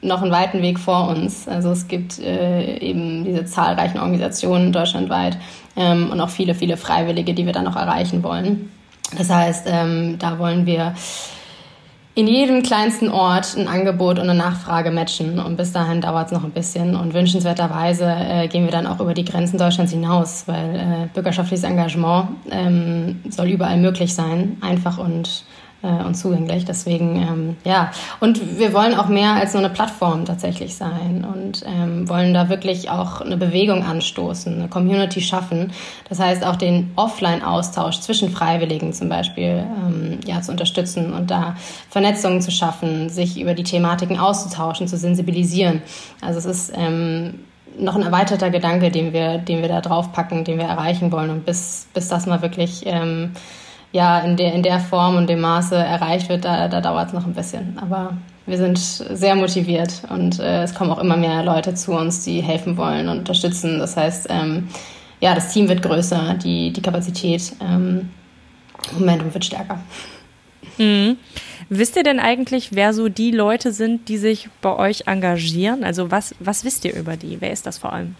noch 0.00 0.22
einen 0.22 0.30
weiten 0.30 0.62
Weg 0.62 0.78
vor 0.78 1.08
uns. 1.08 1.48
Also 1.48 1.70
es 1.70 1.88
gibt 1.88 2.18
äh, 2.18 2.78
eben 2.78 3.24
diese 3.24 3.44
zahlreichen 3.44 3.98
Organisationen 3.98 4.72
deutschlandweit 4.72 5.36
ähm, 5.76 6.10
und 6.10 6.20
auch 6.20 6.30
viele, 6.30 6.54
viele 6.54 6.76
Freiwillige, 6.76 7.34
die 7.34 7.46
wir 7.46 7.52
dann 7.52 7.64
noch 7.64 7.76
erreichen 7.76 8.22
wollen. 8.22 8.70
Das 9.16 9.30
heißt, 9.30 9.66
ähm, 9.68 10.16
da 10.18 10.38
wollen 10.38 10.66
wir 10.66 10.94
in 12.16 12.28
jedem 12.28 12.62
kleinsten 12.62 13.08
Ort 13.08 13.56
ein 13.56 13.66
Angebot 13.66 14.18
und 14.18 14.28
eine 14.30 14.38
Nachfrage 14.38 14.92
matchen. 14.92 15.40
Und 15.40 15.56
bis 15.56 15.72
dahin 15.72 16.00
dauert 16.00 16.26
es 16.26 16.32
noch 16.32 16.44
ein 16.44 16.52
bisschen. 16.52 16.94
Und 16.94 17.12
wünschenswerterweise 17.12 18.04
äh, 18.04 18.48
gehen 18.48 18.64
wir 18.64 18.70
dann 18.70 18.86
auch 18.86 19.00
über 19.00 19.14
die 19.14 19.24
Grenzen 19.24 19.58
Deutschlands 19.58 19.92
hinaus, 19.92 20.44
weil 20.46 20.76
äh, 20.76 21.08
bürgerschaftliches 21.12 21.64
Engagement 21.64 22.28
ähm, 22.50 23.20
soll 23.28 23.48
überall 23.48 23.78
möglich 23.78 24.14
sein, 24.14 24.58
einfach 24.60 24.98
und 24.98 25.44
äh, 25.84 26.04
und 26.04 26.14
zugänglich. 26.14 26.64
Deswegen, 26.64 27.16
ähm, 27.16 27.56
ja. 27.64 27.90
Und 28.20 28.58
wir 28.58 28.72
wollen 28.72 28.94
auch 28.94 29.08
mehr 29.08 29.32
als 29.32 29.52
nur 29.52 29.62
eine 29.62 29.72
Plattform 29.72 30.24
tatsächlich 30.24 30.74
sein 30.74 31.24
und 31.24 31.64
ähm, 31.66 32.08
wollen 32.08 32.32
da 32.32 32.48
wirklich 32.48 32.90
auch 32.90 33.20
eine 33.20 33.36
Bewegung 33.36 33.84
anstoßen, 33.84 34.54
eine 34.54 34.68
Community 34.68 35.20
schaffen. 35.20 35.72
Das 36.08 36.18
heißt, 36.18 36.44
auch 36.44 36.56
den 36.56 36.92
Offline-Austausch 36.96 38.00
zwischen 38.00 38.30
Freiwilligen 38.30 38.92
zum 38.92 39.08
Beispiel 39.08 39.64
ähm, 39.84 40.20
ja, 40.26 40.40
zu 40.40 40.50
unterstützen 40.50 41.12
und 41.12 41.30
da 41.30 41.56
Vernetzungen 41.90 42.40
zu 42.40 42.50
schaffen, 42.50 43.10
sich 43.10 43.38
über 43.38 43.54
die 43.54 43.64
Thematiken 43.64 44.18
auszutauschen, 44.18 44.88
zu 44.88 44.96
sensibilisieren. 44.96 45.82
Also 46.20 46.38
es 46.38 46.46
ist 46.46 46.72
ähm, 46.74 47.40
noch 47.78 47.96
ein 47.96 48.02
erweiterter 48.02 48.50
Gedanke, 48.50 48.90
den 48.90 49.12
wir, 49.12 49.38
den 49.38 49.60
wir 49.60 49.68
da 49.68 49.80
draufpacken, 49.80 50.44
den 50.44 50.58
wir 50.58 50.66
erreichen 50.66 51.12
wollen. 51.12 51.30
Und 51.30 51.44
bis, 51.44 51.88
bis 51.92 52.08
das 52.08 52.26
mal 52.26 52.40
wirklich 52.40 52.84
ähm, 52.86 53.32
ja, 53.94 54.18
in 54.18 54.36
der, 54.36 54.52
in 54.52 54.64
der 54.64 54.80
Form 54.80 55.16
und 55.16 55.28
dem 55.28 55.40
Maße 55.40 55.76
erreicht 55.76 56.28
wird, 56.28 56.44
da, 56.44 56.66
da 56.66 56.80
dauert 56.80 57.06
es 57.06 57.12
noch 57.12 57.26
ein 57.26 57.32
bisschen. 57.32 57.78
Aber 57.80 58.16
wir 58.44 58.56
sind 58.56 58.76
sehr 58.76 59.36
motiviert 59.36 60.02
und 60.10 60.40
äh, 60.40 60.64
es 60.64 60.74
kommen 60.74 60.90
auch 60.90 60.98
immer 60.98 61.16
mehr 61.16 61.44
Leute 61.44 61.74
zu 61.74 61.92
uns, 61.92 62.24
die 62.24 62.42
helfen 62.42 62.76
wollen 62.76 63.08
und 63.08 63.20
unterstützen. 63.20 63.78
Das 63.78 63.96
heißt, 63.96 64.26
ähm, 64.30 64.66
ja, 65.20 65.32
das 65.36 65.52
Team 65.52 65.68
wird 65.68 65.80
größer, 65.80 66.34
die, 66.42 66.72
die 66.72 66.82
Kapazität, 66.82 67.52
ähm, 67.60 68.10
Momentum 68.98 69.32
wird 69.32 69.44
stärker. 69.44 69.78
Mhm. 70.76 71.16
Wisst 71.68 71.94
ihr 71.94 72.02
denn 72.02 72.18
eigentlich, 72.18 72.70
wer 72.72 72.94
so 72.94 73.08
die 73.08 73.30
Leute 73.30 73.72
sind, 73.72 74.08
die 74.08 74.18
sich 74.18 74.48
bei 74.60 74.74
euch 74.74 75.06
engagieren? 75.06 75.84
Also 75.84 76.10
was, 76.10 76.34
was 76.40 76.64
wisst 76.64 76.84
ihr 76.84 76.96
über 76.96 77.16
die? 77.16 77.40
Wer 77.40 77.52
ist 77.52 77.64
das 77.64 77.78
vor 77.78 77.92
allem? 77.92 78.16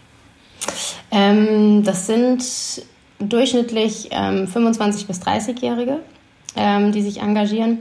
Ähm, 1.11 1.83
das 1.83 2.07
sind 2.07 2.41
durchschnittlich 3.19 4.09
ähm, 4.11 4.47
25 4.47 5.07
bis 5.07 5.21
30-Jährige, 5.21 5.99
ähm, 6.55 6.91
die 6.91 7.01
sich 7.01 7.21
engagieren. 7.21 7.79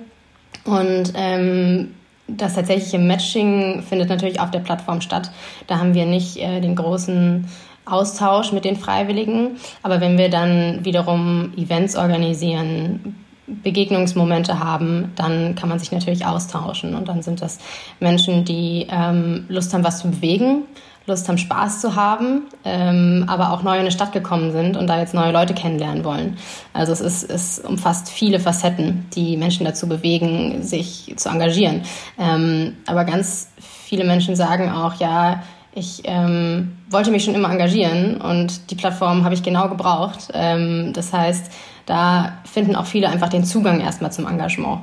Und 0.64 1.12
ähm, 1.14 1.94
das 2.26 2.54
tatsächliche 2.54 2.98
Matching 2.98 3.82
findet 3.82 4.08
natürlich 4.08 4.40
auf 4.40 4.50
der 4.50 4.60
Plattform 4.60 5.00
statt. 5.00 5.30
Da 5.66 5.78
haben 5.78 5.94
wir 5.94 6.06
nicht 6.06 6.38
äh, 6.38 6.60
den 6.60 6.76
großen 6.76 7.46
Austausch 7.84 8.52
mit 8.52 8.64
den 8.64 8.76
Freiwilligen. 8.76 9.56
Aber 9.82 10.00
wenn 10.00 10.16
wir 10.16 10.30
dann 10.30 10.84
wiederum 10.84 11.52
Events 11.56 11.96
organisieren, 11.96 13.16
Begegnungsmomente 13.46 14.58
haben, 14.58 15.12
dann 15.16 15.54
kann 15.54 15.68
man 15.68 15.78
sich 15.78 15.92
natürlich 15.92 16.24
austauschen. 16.24 16.94
Und 16.94 17.08
dann 17.08 17.22
sind 17.22 17.42
das 17.42 17.58
Menschen, 18.00 18.46
die 18.46 18.86
ähm, 18.90 19.44
Lust 19.48 19.74
haben, 19.74 19.84
was 19.84 19.98
zu 19.98 20.10
bewegen 20.10 20.62
Lust 21.06 21.28
haben, 21.28 21.36
Spaß 21.36 21.80
zu 21.80 21.96
haben, 21.96 22.44
ähm, 22.64 23.24
aber 23.26 23.52
auch 23.52 23.62
neu 23.62 23.74
in 23.74 23.80
eine 23.80 23.90
Stadt 23.90 24.12
gekommen 24.12 24.52
sind 24.52 24.76
und 24.76 24.86
da 24.86 24.98
jetzt 24.98 25.12
neue 25.12 25.32
Leute 25.32 25.52
kennenlernen 25.52 26.02
wollen. 26.04 26.38
Also 26.72 26.92
es, 26.92 27.00
ist, 27.00 27.30
es 27.30 27.58
umfasst 27.58 28.08
viele 28.08 28.40
Facetten, 28.40 29.06
die 29.14 29.36
Menschen 29.36 29.66
dazu 29.66 29.86
bewegen, 29.86 30.62
sich 30.62 31.12
zu 31.16 31.28
engagieren. 31.28 31.82
Ähm, 32.18 32.76
aber 32.86 33.04
ganz 33.04 33.48
viele 33.60 34.04
Menschen 34.04 34.34
sagen 34.34 34.70
auch, 34.70 34.94
ja, 34.94 35.42
ich 35.74 36.02
ähm, 36.04 36.78
wollte 36.88 37.10
mich 37.10 37.24
schon 37.24 37.34
immer 37.34 37.50
engagieren 37.50 38.20
und 38.20 38.70
die 38.70 38.74
Plattform 38.76 39.24
habe 39.24 39.34
ich 39.34 39.42
genau 39.42 39.68
gebraucht. 39.68 40.28
Ähm, 40.32 40.92
das 40.94 41.12
heißt, 41.12 41.50
da 41.84 42.38
finden 42.44 42.76
auch 42.76 42.86
viele 42.86 43.08
einfach 43.08 43.28
den 43.28 43.44
Zugang 43.44 43.80
erstmal 43.80 44.12
zum 44.12 44.26
Engagement. 44.26 44.80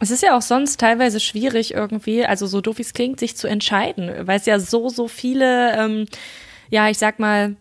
Es 0.00 0.10
ist 0.10 0.22
ja 0.22 0.36
auch 0.36 0.42
sonst 0.42 0.78
teilweise 0.78 1.18
schwierig 1.20 1.74
irgendwie, 1.74 2.24
also 2.24 2.46
so 2.46 2.60
doof 2.60 2.78
wie 2.78 2.82
es 2.82 2.92
klingt, 2.92 3.18
sich 3.18 3.36
zu 3.36 3.48
entscheiden, 3.48 4.26
weil 4.26 4.38
es 4.38 4.46
ja 4.46 4.60
so, 4.60 4.88
so 4.88 5.08
viele, 5.08 5.76
ähm, 5.76 6.06
ja, 6.70 6.88
ich 6.88 6.98
sag 6.98 7.18
mal, 7.18 7.56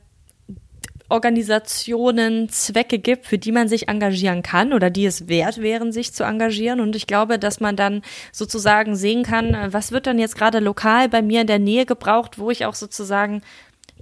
Organisationen, 1.10 2.50
Zwecke 2.50 3.00
gibt, 3.00 3.25
für 3.25 3.38
die 3.38 3.53
man 3.53 3.70
sich 3.70 3.88
engagieren 3.88 4.44
kann 4.44 4.74
oder 4.74 4.89
die 4.89 5.06
es 5.06 5.29
wert 5.29 5.62
wären, 5.62 5.94
sich 5.94 6.13
zu 6.13 6.25
engagieren. 6.25 6.82
Und 6.82 6.96
ich 6.98 7.08
glaube, 7.08 7.39
dass 7.39 7.62
man 7.62 7.77
dann 7.77 8.01
sozusagen 8.34 8.96
sehen 8.98 9.24
kann, 9.24 9.56
was 9.72 9.94
wird 9.94 10.06
dann 10.06 10.20
jetzt 10.20 10.36
gerade 10.36 10.60
lokal 10.60 11.08
bei 11.08 11.22
mir 11.22 11.41
in 11.41 11.48
der 11.48 11.60
Nähe 11.60 11.86
gebraucht, 11.86 12.39
wo 12.39 12.51
ich 12.51 12.65
auch 12.65 12.75
sozusagen 12.75 13.41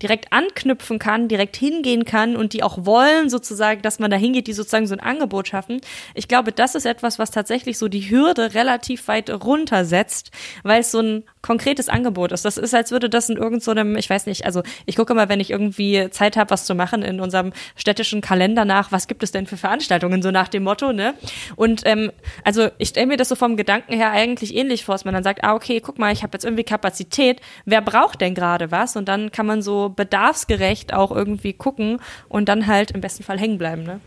direkt 0.01 0.31
anknüpfen 0.31 0.99
kann, 0.99 1.27
direkt 1.27 1.55
hingehen 1.55 2.05
kann 2.05 2.35
und 2.35 2.53
die 2.53 2.63
auch 2.63 2.85
wollen 2.85 3.29
sozusagen, 3.29 3.81
dass 3.81 3.99
man 3.99 4.11
da 4.11 4.17
hingeht, 4.17 4.47
die 4.47 4.53
sozusagen 4.53 4.87
so 4.87 4.93
ein 4.93 4.99
Angebot 4.99 5.47
schaffen. 5.47 5.81
Ich 6.13 6.27
glaube, 6.27 6.51
das 6.51 6.75
ist 6.75 6.85
etwas, 6.85 7.19
was 7.19 7.31
tatsächlich 7.31 7.77
so 7.77 7.87
die 7.87 8.09
Hürde 8.09 8.53
relativ 8.53 9.07
weit 9.07 9.29
runtersetzt, 9.29 10.31
weil 10.63 10.81
es 10.81 10.91
so 10.91 10.99
ein 10.99 11.23
konkretes 11.41 11.89
Angebot 11.89 12.31
ist. 12.31 12.43
Das 12.43 12.57
ist, 12.57 12.73
als 12.73 12.91
würde 12.91 13.09
das 13.09 13.29
in 13.29 13.37
irgendeinem, 13.37 13.93
so 13.93 13.99
ich 13.99 14.09
weiß 14.09 14.25
nicht, 14.25 14.45
also 14.45 14.63
ich 14.85 14.95
gucke 14.95 15.13
mal, 15.13 15.29
wenn 15.29 15.39
ich 15.39 15.51
irgendwie 15.51 16.09
Zeit 16.09 16.37
habe, 16.37 16.49
was 16.49 16.65
zu 16.65 16.75
machen 16.75 17.03
in 17.03 17.19
unserem 17.19 17.53
städtischen 17.75 18.21
Kalender 18.21 18.65
nach, 18.65 18.91
was 18.91 19.07
gibt 19.07 19.23
es 19.23 19.31
denn 19.31 19.45
für 19.45 19.57
Veranstaltungen, 19.57 20.21
so 20.21 20.31
nach 20.31 20.47
dem 20.47 20.63
Motto, 20.63 20.91
ne? 20.91 21.13
Und 21.55 21.83
ähm, 21.85 22.11
also 22.43 22.69
ich 22.79 22.89
stelle 22.89 23.07
mir 23.07 23.17
das 23.17 23.29
so 23.29 23.35
vom 23.35 23.57
Gedanken 23.57 23.93
her 23.93 24.11
eigentlich 24.11 24.55
ähnlich 24.55 24.85
vor, 24.85 24.95
dass 24.95 25.05
man 25.05 25.13
dann 25.13 25.23
sagt, 25.23 25.43
ah, 25.43 25.53
okay, 25.53 25.81
guck 25.81 25.99
mal, 25.99 26.11
ich 26.11 26.23
habe 26.23 26.33
jetzt 26.33 26.45
irgendwie 26.45 26.63
Kapazität, 26.63 27.41
wer 27.65 27.81
braucht 27.81 28.21
denn 28.21 28.33
gerade 28.33 28.71
was? 28.71 28.95
Und 28.95 29.07
dann 29.07 29.31
kann 29.31 29.45
man 29.45 29.61
so 29.61 29.84
bedarfsgerecht 29.89 30.93
auch 30.93 31.11
irgendwie 31.11 31.53
gucken 31.53 31.99
und 32.29 32.49
dann 32.49 32.67
halt 32.67 32.91
im 32.91 33.01
besten 33.01 33.23
Fall 33.23 33.39
hängen 33.39 33.57
bleiben, 33.57 33.83
ne? 33.83 33.99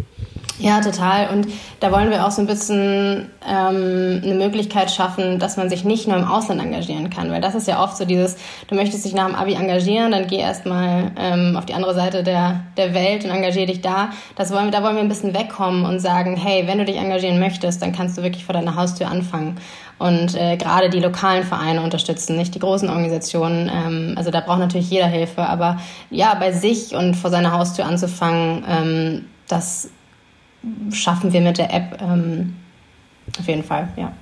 Ja, 0.60 0.80
total. 0.80 1.28
Und 1.28 1.46
da 1.78 1.92
wollen 1.92 2.10
wir 2.10 2.26
auch 2.26 2.32
so 2.32 2.40
ein 2.40 2.48
bisschen 2.48 3.30
ähm, 3.48 4.20
eine 4.24 4.34
Möglichkeit 4.34 4.90
schaffen, 4.90 5.38
dass 5.38 5.56
man 5.56 5.70
sich 5.70 5.84
nicht 5.84 6.08
nur 6.08 6.16
im 6.16 6.24
Ausland 6.24 6.60
engagieren 6.60 7.10
kann. 7.10 7.30
Weil 7.30 7.40
das 7.40 7.54
ist 7.54 7.68
ja 7.68 7.82
oft 7.82 7.96
so 7.96 8.04
dieses, 8.04 8.36
du 8.66 8.74
möchtest 8.74 9.04
dich 9.04 9.14
nach 9.14 9.26
dem 9.26 9.36
Abi 9.36 9.54
engagieren, 9.54 10.10
dann 10.10 10.26
geh 10.26 10.38
erstmal 10.38 11.12
ähm, 11.16 11.56
auf 11.56 11.64
die 11.64 11.74
andere 11.74 11.94
Seite 11.94 12.24
der, 12.24 12.60
der 12.76 12.92
Welt 12.92 13.24
und 13.24 13.30
engagier 13.30 13.66
dich 13.66 13.82
da. 13.82 14.10
Das 14.34 14.52
wollen 14.52 14.72
da 14.72 14.82
wollen 14.82 14.96
wir 14.96 15.02
ein 15.02 15.08
bisschen 15.08 15.32
wegkommen 15.32 15.84
und 15.84 16.00
sagen, 16.00 16.36
hey, 16.36 16.66
wenn 16.66 16.78
du 16.78 16.84
dich 16.84 16.96
engagieren 16.96 17.38
möchtest, 17.38 17.80
dann 17.80 17.92
kannst 17.92 18.18
du 18.18 18.22
wirklich 18.22 18.44
vor 18.44 18.52
deiner 18.52 18.74
Haustür 18.74 19.08
anfangen. 19.08 19.58
Und 19.98 20.34
äh, 20.36 20.56
gerade 20.56 20.90
die 20.90 21.00
lokalen 21.00 21.42
Vereine 21.44 21.82
unterstützen, 21.82 22.36
nicht 22.36 22.54
die 22.54 22.60
großen 22.60 22.88
Organisationen. 22.88 23.70
Ähm, 23.72 24.14
also 24.16 24.30
da 24.30 24.40
braucht 24.40 24.60
natürlich 24.60 24.90
jeder 24.90 25.06
Hilfe. 25.06 25.42
Aber 25.42 25.78
ja, 26.10 26.34
bei 26.34 26.52
sich 26.52 26.94
und 26.94 27.14
vor 27.14 27.30
seiner 27.30 27.52
Haustür 27.52 27.84
anzufangen, 27.84 28.64
ähm, 28.68 29.24
das 29.48 29.90
schaffen 30.92 31.32
wir 31.32 31.40
mit 31.40 31.58
der 31.58 31.72
App 31.74 32.00
ähm, 32.00 32.56
auf 33.38 33.46
jeden 33.46 33.64
Fall, 33.64 33.88
ja. 33.96 34.12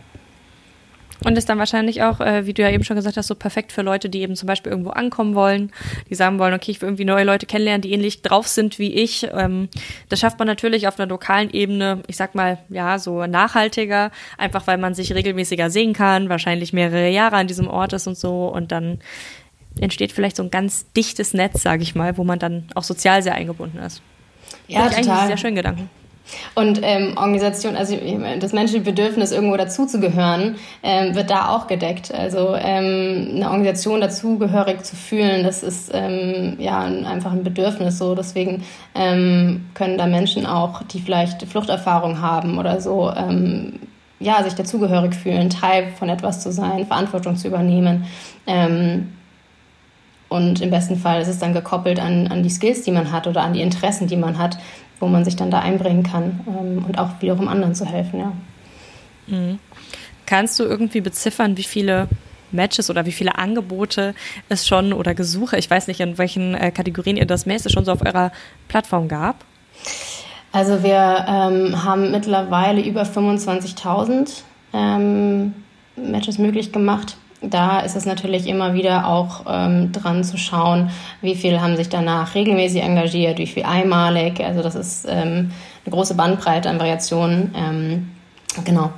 Und 1.24 1.38
ist 1.38 1.48
dann 1.48 1.58
wahrscheinlich 1.58 2.02
auch, 2.02 2.20
äh, 2.20 2.46
wie 2.46 2.52
du 2.52 2.62
ja 2.62 2.70
eben 2.70 2.84
schon 2.84 2.96
gesagt 2.96 3.16
hast, 3.16 3.26
so 3.26 3.34
perfekt 3.34 3.72
für 3.72 3.82
Leute, 3.82 4.08
die 4.08 4.20
eben 4.20 4.36
zum 4.36 4.46
Beispiel 4.46 4.70
irgendwo 4.70 4.90
ankommen 4.90 5.34
wollen, 5.34 5.72
die 6.10 6.14
sagen 6.14 6.38
wollen, 6.38 6.54
okay, 6.54 6.70
ich 6.70 6.80
will 6.80 6.88
irgendwie 6.88 7.04
neue 7.04 7.24
Leute 7.24 7.46
kennenlernen, 7.46 7.82
die 7.82 7.92
ähnlich 7.92 8.22
drauf 8.22 8.46
sind 8.48 8.78
wie 8.78 8.92
ich. 8.92 9.26
Ähm, 9.32 9.68
das 10.08 10.20
schafft 10.20 10.38
man 10.38 10.46
natürlich 10.46 10.88
auf 10.88 10.98
einer 10.98 11.08
lokalen 11.08 11.50
Ebene, 11.50 12.02
ich 12.06 12.16
sag 12.16 12.34
mal, 12.34 12.58
ja, 12.68 12.98
so 12.98 13.26
nachhaltiger, 13.26 14.10
einfach 14.36 14.66
weil 14.66 14.78
man 14.78 14.94
sich 14.94 15.14
regelmäßiger 15.14 15.70
sehen 15.70 15.92
kann, 15.92 16.28
wahrscheinlich 16.28 16.72
mehrere 16.72 17.10
Jahre 17.10 17.36
an 17.36 17.46
diesem 17.46 17.68
Ort 17.68 17.92
ist 17.92 18.06
und 18.06 18.18
so 18.18 18.48
und 18.48 18.72
dann 18.72 18.98
entsteht 19.80 20.12
vielleicht 20.12 20.36
so 20.36 20.42
ein 20.42 20.50
ganz 20.50 20.90
dichtes 20.92 21.34
Netz, 21.34 21.62
sage 21.62 21.82
ich 21.82 21.94
mal, 21.94 22.16
wo 22.16 22.24
man 22.24 22.38
dann 22.38 22.64
auch 22.74 22.82
sozial 22.82 23.22
sehr 23.22 23.34
eingebunden 23.34 23.78
ist. 23.78 24.02
Ja, 24.68 24.84
total. 24.84 24.96
Eigentlich 24.96 25.26
sehr 25.26 25.36
schön 25.36 25.54
Gedanken. 25.54 25.90
Und 26.54 26.80
ähm, 26.82 27.14
Organisation, 27.16 27.76
also 27.76 27.96
das 28.40 28.52
menschliche 28.52 28.84
Bedürfnis, 28.84 29.32
irgendwo 29.32 29.56
dazuzugehören, 29.56 30.56
ähm, 30.82 31.14
wird 31.14 31.30
da 31.30 31.50
auch 31.50 31.66
gedeckt. 31.66 32.12
Also 32.12 32.56
ähm, 32.56 33.32
eine 33.34 33.46
Organisation 33.46 34.00
dazugehörig 34.00 34.82
zu 34.82 34.96
fühlen, 34.96 35.44
das 35.44 35.62
ist 35.62 35.90
ähm, 35.94 36.56
ja 36.58 36.80
einfach 36.80 37.32
ein 37.32 37.44
Bedürfnis 37.44 37.98
so. 37.98 38.14
Deswegen 38.14 38.64
ähm, 38.94 39.66
können 39.74 39.98
da 39.98 40.06
Menschen 40.06 40.46
auch, 40.46 40.82
die 40.82 41.00
vielleicht 41.00 41.42
Fluchterfahrung 41.42 42.20
haben 42.20 42.58
oder 42.58 42.80
so, 42.80 43.12
ähm, 43.14 43.80
ja, 44.18 44.42
sich 44.42 44.54
dazugehörig 44.54 45.14
fühlen, 45.14 45.50
Teil 45.50 45.88
von 45.98 46.08
etwas 46.08 46.40
zu 46.40 46.50
sein, 46.50 46.86
Verantwortung 46.86 47.36
zu 47.36 47.48
übernehmen. 47.48 48.06
Ähm, 48.46 49.12
und 50.28 50.60
im 50.60 50.70
besten 50.70 50.96
Fall 50.96 51.20
ist 51.20 51.28
es 51.28 51.38
dann 51.38 51.52
gekoppelt 51.52 52.00
an, 52.00 52.26
an 52.28 52.42
die 52.42 52.50
Skills, 52.50 52.82
die 52.82 52.90
man 52.90 53.12
hat 53.12 53.26
oder 53.26 53.42
an 53.42 53.52
die 53.52 53.60
Interessen, 53.60 54.08
die 54.08 54.16
man 54.16 54.38
hat 54.38 54.58
wo 55.00 55.06
man 55.06 55.24
sich 55.24 55.36
dann 55.36 55.50
da 55.50 55.60
einbringen 55.60 56.02
kann 56.02 56.40
ähm, 56.46 56.84
und 56.84 56.98
auch 56.98 57.10
wiederum 57.20 57.48
anderen 57.48 57.74
zu 57.74 57.84
helfen, 57.84 58.20
ja. 58.20 58.32
Mhm. 59.26 59.58
Kannst 60.24 60.58
du 60.58 60.64
irgendwie 60.64 61.00
beziffern, 61.00 61.56
wie 61.56 61.62
viele 61.62 62.08
Matches 62.52 62.90
oder 62.90 63.06
wie 63.06 63.12
viele 63.12 63.36
Angebote 63.38 64.14
es 64.48 64.66
schon 64.66 64.92
oder 64.92 65.14
Gesuche, 65.14 65.56
ich 65.56 65.70
weiß 65.70 65.88
nicht, 65.88 66.00
in 66.00 66.18
welchen 66.18 66.54
äh, 66.54 66.70
Kategorien 66.70 67.16
ihr 67.16 67.26
das 67.26 67.46
mäßig 67.46 67.72
schon 67.72 67.84
so 67.84 67.92
auf 67.92 68.04
eurer 68.04 68.32
Plattform 68.68 69.08
gab? 69.08 69.44
Also 70.52 70.82
wir 70.82 71.26
ähm, 71.28 71.84
haben 71.84 72.10
mittlerweile 72.10 72.80
über 72.80 73.02
25.000 73.02 74.42
ähm, 74.72 75.54
Matches 75.96 76.38
möglich 76.38 76.72
gemacht 76.72 77.16
da 77.40 77.80
ist 77.80 77.96
es 77.96 78.06
natürlich 78.06 78.46
immer 78.46 78.74
wieder 78.74 79.06
auch 79.08 79.44
ähm, 79.48 79.92
dran 79.92 80.24
zu 80.24 80.38
schauen, 80.38 80.90
wie 81.20 81.34
viel 81.34 81.60
haben 81.60 81.76
sich 81.76 81.88
danach 81.88 82.34
regelmäßig 82.34 82.82
engagiert, 82.82 83.38
wie 83.38 83.46
viel 83.46 83.64
einmalig. 83.64 84.40
Also 84.40 84.62
das 84.62 84.74
ist 84.74 85.06
ähm, 85.08 85.52
eine 85.84 85.90
große 85.90 86.14
Bandbreite 86.14 86.68
an 86.70 86.78
Variationen. 86.78 87.54
Ähm, 87.56 88.10
Genau. 88.64 88.92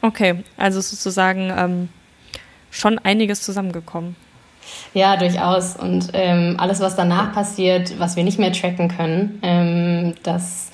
Okay, 0.00 0.44
also 0.56 0.80
sozusagen 0.80 1.52
ähm, 1.56 1.88
schon 2.70 2.98
einiges 2.98 3.42
zusammengekommen. 3.42 4.16
Ja, 4.94 5.16
durchaus. 5.16 5.76
Und 5.76 6.10
ähm, 6.12 6.56
alles, 6.58 6.80
was 6.80 6.94
danach 6.94 7.32
passiert, 7.32 7.98
was 7.98 8.16
wir 8.16 8.24
nicht 8.24 8.38
mehr 8.38 8.52
tracken 8.52 8.88
können, 8.88 9.38
ähm, 9.42 10.14
das 10.22 10.70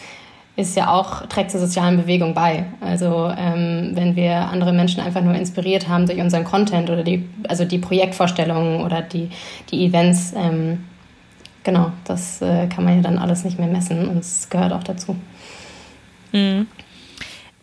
ist 0.56 0.76
ja 0.76 0.92
auch, 0.92 1.26
trägt 1.26 1.50
zur 1.50 1.60
sozialen 1.60 1.96
Bewegung 1.96 2.34
bei. 2.34 2.66
Also 2.80 3.32
ähm, 3.36 3.90
wenn 3.94 4.14
wir 4.14 4.36
andere 4.36 4.72
Menschen 4.72 5.00
einfach 5.00 5.20
nur 5.20 5.34
inspiriert 5.34 5.88
haben 5.88 6.06
durch 6.06 6.20
unseren 6.20 6.44
Content 6.44 6.90
oder 6.90 7.02
die, 7.02 7.28
also 7.48 7.64
die 7.64 7.78
Projektvorstellungen 7.78 8.82
oder 8.82 9.02
die, 9.02 9.30
die 9.70 9.84
Events, 9.86 10.32
ähm, 10.36 10.84
genau, 11.64 11.90
das 12.04 12.40
äh, 12.40 12.68
kann 12.68 12.84
man 12.84 12.96
ja 12.96 13.02
dann 13.02 13.18
alles 13.18 13.44
nicht 13.44 13.58
mehr 13.58 13.68
messen 13.68 14.08
und 14.08 14.18
es 14.18 14.48
gehört 14.48 14.72
auch 14.72 14.84
dazu. 14.84 15.16
Mhm. 16.32 16.68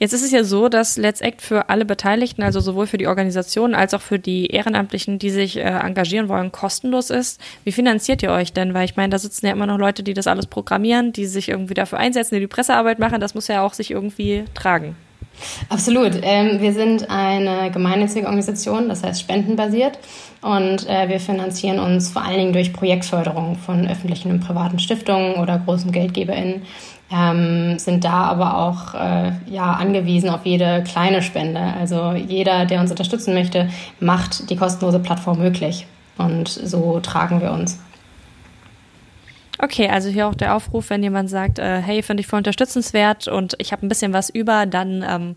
Jetzt 0.02 0.14
ist 0.14 0.24
es 0.24 0.32
ja 0.32 0.44
so, 0.44 0.68
dass 0.68 0.98
Let's 0.98 1.22
Act 1.22 1.44
für 1.44 1.70
alle 1.70 1.86
Beteiligten, 1.86 2.42
also 2.42 2.60
sowohl 2.60 2.88
für 2.88 2.98
die 2.98 3.06
Organisationen 3.06 3.76
als 3.76 3.94
auch 3.94 4.02
für 4.02 4.18
die 4.18 4.48
Ehrenamtlichen, 4.48 5.20
die 5.20 5.30
sich 5.30 5.58
äh, 5.58 5.62
engagieren 5.62 6.28
wollen, 6.28 6.52
kostenlos 6.52 7.12
ist. 7.12 7.40
Wie 7.66 7.72
finanziert 7.72 8.24
ihr 8.24 8.32
euch 8.32 8.52
denn? 8.52 8.74
Weil 8.74 8.86
ich 8.86 8.96
meine, 8.96 9.12
da 9.12 9.20
sitzen 9.20 9.46
ja 9.46 9.52
immer 9.52 9.68
noch 9.68 9.78
Leute, 9.78 10.02
die 10.02 10.16
das 10.16 10.26
alles 10.26 10.48
programmieren, 10.48 11.14
die 11.14 11.28
sich 11.28 11.50
irgendwie 11.50 11.76
dafür 11.76 12.00
einsetzen, 12.00 12.34
die 12.34 12.42
die 12.42 12.48
Pressearbeit 12.48 12.98
machen. 12.98 13.22
Das 13.22 13.36
muss 13.36 13.48
ja 13.48 13.62
auch 13.62 13.76
sich 13.76 13.92
irgendwie 13.92 14.44
tragen. 14.56 14.96
Absolut. 15.70 16.14
Ähm, 16.24 16.60
wir 16.60 16.74
sind 16.74 17.08
eine 17.12 17.70
gemeinnützige 17.70 18.26
Organisation, 18.26 18.90
das 18.90 19.04
heißt 19.04 19.22
spendenbasiert. 19.22 20.00
Und 20.42 20.90
äh, 20.90 21.10
wir 21.10 21.20
finanzieren 21.20 21.78
uns 21.78 22.10
vor 22.10 22.24
allen 22.24 22.40
Dingen 22.40 22.54
durch 22.54 22.74
Projektförderung 22.74 23.56
von 23.56 23.88
öffentlichen 23.88 24.32
und 24.32 24.40
privaten 24.40 24.80
Stiftungen 24.80 25.36
oder 25.36 25.60
großen 25.60 25.92
GeldgeberInnen 25.92 26.64
ähm, 27.12 27.78
sind 27.78 28.04
da 28.06 28.24
aber 28.24 28.58
auch 28.58 28.94
äh, 28.94 29.32
ja, 29.48 29.74
angewiesen 29.74 30.30
auf 30.30 30.46
jede 30.46 30.84
kleine 30.84 31.22
Spende. 31.22 31.60
Also 31.60 32.14
jeder, 32.14 32.66
der 32.66 32.80
uns 32.80 32.92
unterstützen 32.92 33.34
möchte, 33.34 33.70
macht 34.00 34.50
die 34.50 34.56
kostenlose 34.56 35.00
Plattform 35.00 35.40
möglich. 35.40 35.86
Und 36.18 36.48
so 36.48 37.00
tragen 37.00 37.42
wir 37.42 37.52
uns. 37.52 37.80
Okay, 39.64 39.90
also 39.90 40.10
hier 40.10 40.28
auch 40.28 40.34
der 40.34 40.56
Aufruf, 40.56 40.90
wenn 40.90 41.04
jemand 41.04 41.30
sagt, 41.30 41.60
äh, 41.60 41.82
hey, 41.82 42.02
finde 42.02 42.22
ich 42.22 42.28
voll 42.28 42.38
unterstützenswert 42.38 43.28
und 43.28 43.56
ich 43.60 43.72
habe 43.72 43.86
ein 43.86 43.90
bisschen 43.90 44.12
was 44.12 44.32
über, 44.32 44.66
dann 44.66 45.06
ähm, 45.08 45.36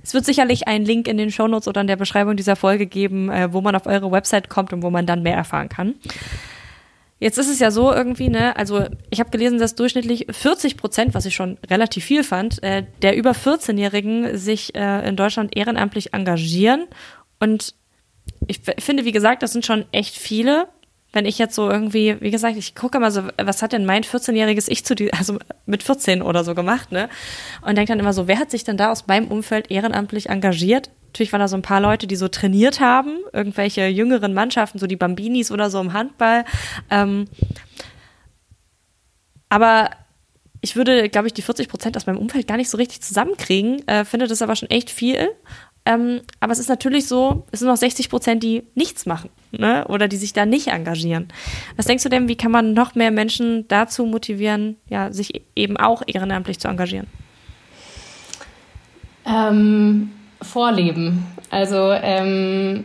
es 0.00 0.14
wird 0.14 0.24
sicherlich 0.24 0.68
einen 0.68 0.84
Link 0.84 1.08
in 1.08 1.16
den 1.16 1.32
Shownotes 1.32 1.66
oder 1.66 1.80
in 1.80 1.88
der 1.88 1.96
Beschreibung 1.96 2.36
dieser 2.36 2.54
Folge 2.54 2.86
geben, 2.86 3.30
äh, 3.30 3.52
wo 3.52 3.62
man 3.62 3.74
auf 3.74 3.86
eure 3.86 4.12
Website 4.12 4.48
kommt 4.48 4.72
und 4.72 4.82
wo 4.82 4.90
man 4.90 5.06
dann 5.06 5.22
mehr 5.22 5.34
erfahren 5.34 5.68
kann. 5.68 5.94
Jetzt 7.24 7.38
ist 7.38 7.48
es 7.48 7.58
ja 7.58 7.70
so 7.70 7.90
irgendwie, 7.90 8.28
ne, 8.28 8.54
also 8.54 8.84
ich 9.08 9.18
habe 9.18 9.30
gelesen, 9.30 9.58
dass 9.58 9.74
durchschnittlich 9.74 10.26
40 10.28 10.76
Prozent, 10.76 11.14
was 11.14 11.24
ich 11.24 11.34
schon 11.34 11.56
relativ 11.70 12.04
viel 12.04 12.22
fand, 12.22 12.62
äh, 12.62 12.84
der 13.00 13.16
über 13.16 13.30
14-Jährigen 13.30 14.36
sich 14.36 14.74
äh, 14.74 15.08
in 15.08 15.16
Deutschland 15.16 15.56
ehrenamtlich 15.56 16.12
engagieren. 16.12 16.84
Und 17.40 17.76
ich 18.46 18.60
finde, 18.78 19.06
wie 19.06 19.12
gesagt, 19.12 19.42
das 19.42 19.54
sind 19.54 19.64
schon 19.64 19.86
echt 19.90 20.18
viele. 20.18 20.68
Wenn 21.14 21.24
ich 21.24 21.38
jetzt 21.38 21.54
so 21.54 21.70
irgendwie, 21.70 22.20
wie 22.20 22.30
gesagt, 22.30 22.58
ich 22.58 22.74
gucke 22.74 23.00
mal 23.00 23.10
so, 23.10 23.22
was 23.42 23.62
hat 23.62 23.72
denn 23.72 23.86
mein 23.86 24.02
14-jähriges 24.02 24.68
Ich 24.68 24.84
zu 24.84 24.94
die, 24.94 25.10
also 25.14 25.38
mit 25.64 25.82
14 25.82 26.20
oder 26.20 26.44
so 26.44 26.54
gemacht, 26.54 26.92
ne? 26.92 27.08
Und 27.62 27.78
denke 27.78 27.90
dann 27.90 28.00
immer 28.00 28.12
so, 28.12 28.28
wer 28.28 28.38
hat 28.38 28.50
sich 28.50 28.64
denn 28.64 28.76
da 28.76 28.92
aus 28.92 29.06
meinem 29.06 29.28
Umfeld 29.28 29.70
ehrenamtlich 29.70 30.28
engagiert? 30.28 30.90
Natürlich 31.14 31.32
waren 31.32 31.40
da 31.40 31.46
so 31.46 31.54
ein 31.54 31.62
paar 31.62 31.80
Leute, 31.80 32.08
die 32.08 32.16
so 32.16 32.26
trainiert 32.26 32.80
haben, 32.80 33.18
irgendwelche 33.32 33.86
jüngeren 33.86 34.34
Mannschaften, 34.34 34.80
so 34.80 34.88
die 34.88 34.96
Bambinis 34.96 35.52
oder 35.52 35.70
so 35.70 35.80
im 35.80 35.92
Handball. 35.92 36.44
Ähm, 36.90 37.26
aber 39.48 39.90
ich 40.60 40.74
würde, 40.74 41.08
glaube 41.08 41.28
ich, 41.28 41.32
die 41.32 41.42
40 41.42 41.68
Prozent 41.68 41.96
aus 41.96 42.06
meinem 42.06 42.18
Umfeld 42.18 42.48
gar 42.48 42.56
nicht 42.56 42.68
so 42.68 42.76
richtig 42.78 43.00
zusammenkriegen, 43.00 43.86
äh, 43.86 44.04
finde 44.04 44.26
das 44.26 44.42
aber 44.42 44.56
schon 44.56 44.70
echt 44.70 44.90
viel. 44.90 45.30
Ähm, 45.86 46.22
aber 46.40 46.52
es 46.52 46.58
ist 46.58 46.68
natürlich 46.68 47.06
so, 47.06 47.46
es 47.52 47.60
sind 47.60 47.68
noch 47.68 47.76
60 47.76 48.10
Prozent, 48.10 48.42
die 48.42 48.64
nichts 48.74 49.06
machen 49.06 49.30
ne? 49.52 49.86
oder 49.86 50.08
die 50.08 50.16
sich 50.16 50.32
da 50.32 50.46
nicht 50.46 50.66
engagieren. 50.66 51.28
Was 51.76 51.86
denkst 51.86 52.02
du 52.02 52.08
denn, 52.08 52.26
wie 52.26 52.36
kann 52.36 52.50
man 52.50 52.72
noch 52.72 52.96
mehr 52.96 53.12
Menschen 53.12 53.68
dazu 53.68 54.04
motivieren, 54.04 54.78
ja, 54.88 55.12
sich 55.12 55.44
eben 55.54 55.76
auch 55.76 56.02
ehrenamtlich 56.08 56.58
zu 56.58 56.66
engagieren? 56.66 57.06
Ähm, 59.26 60.10
vorleben. 60.44 61.26
Also 61.50 61.92
ähm, 61.92 62.84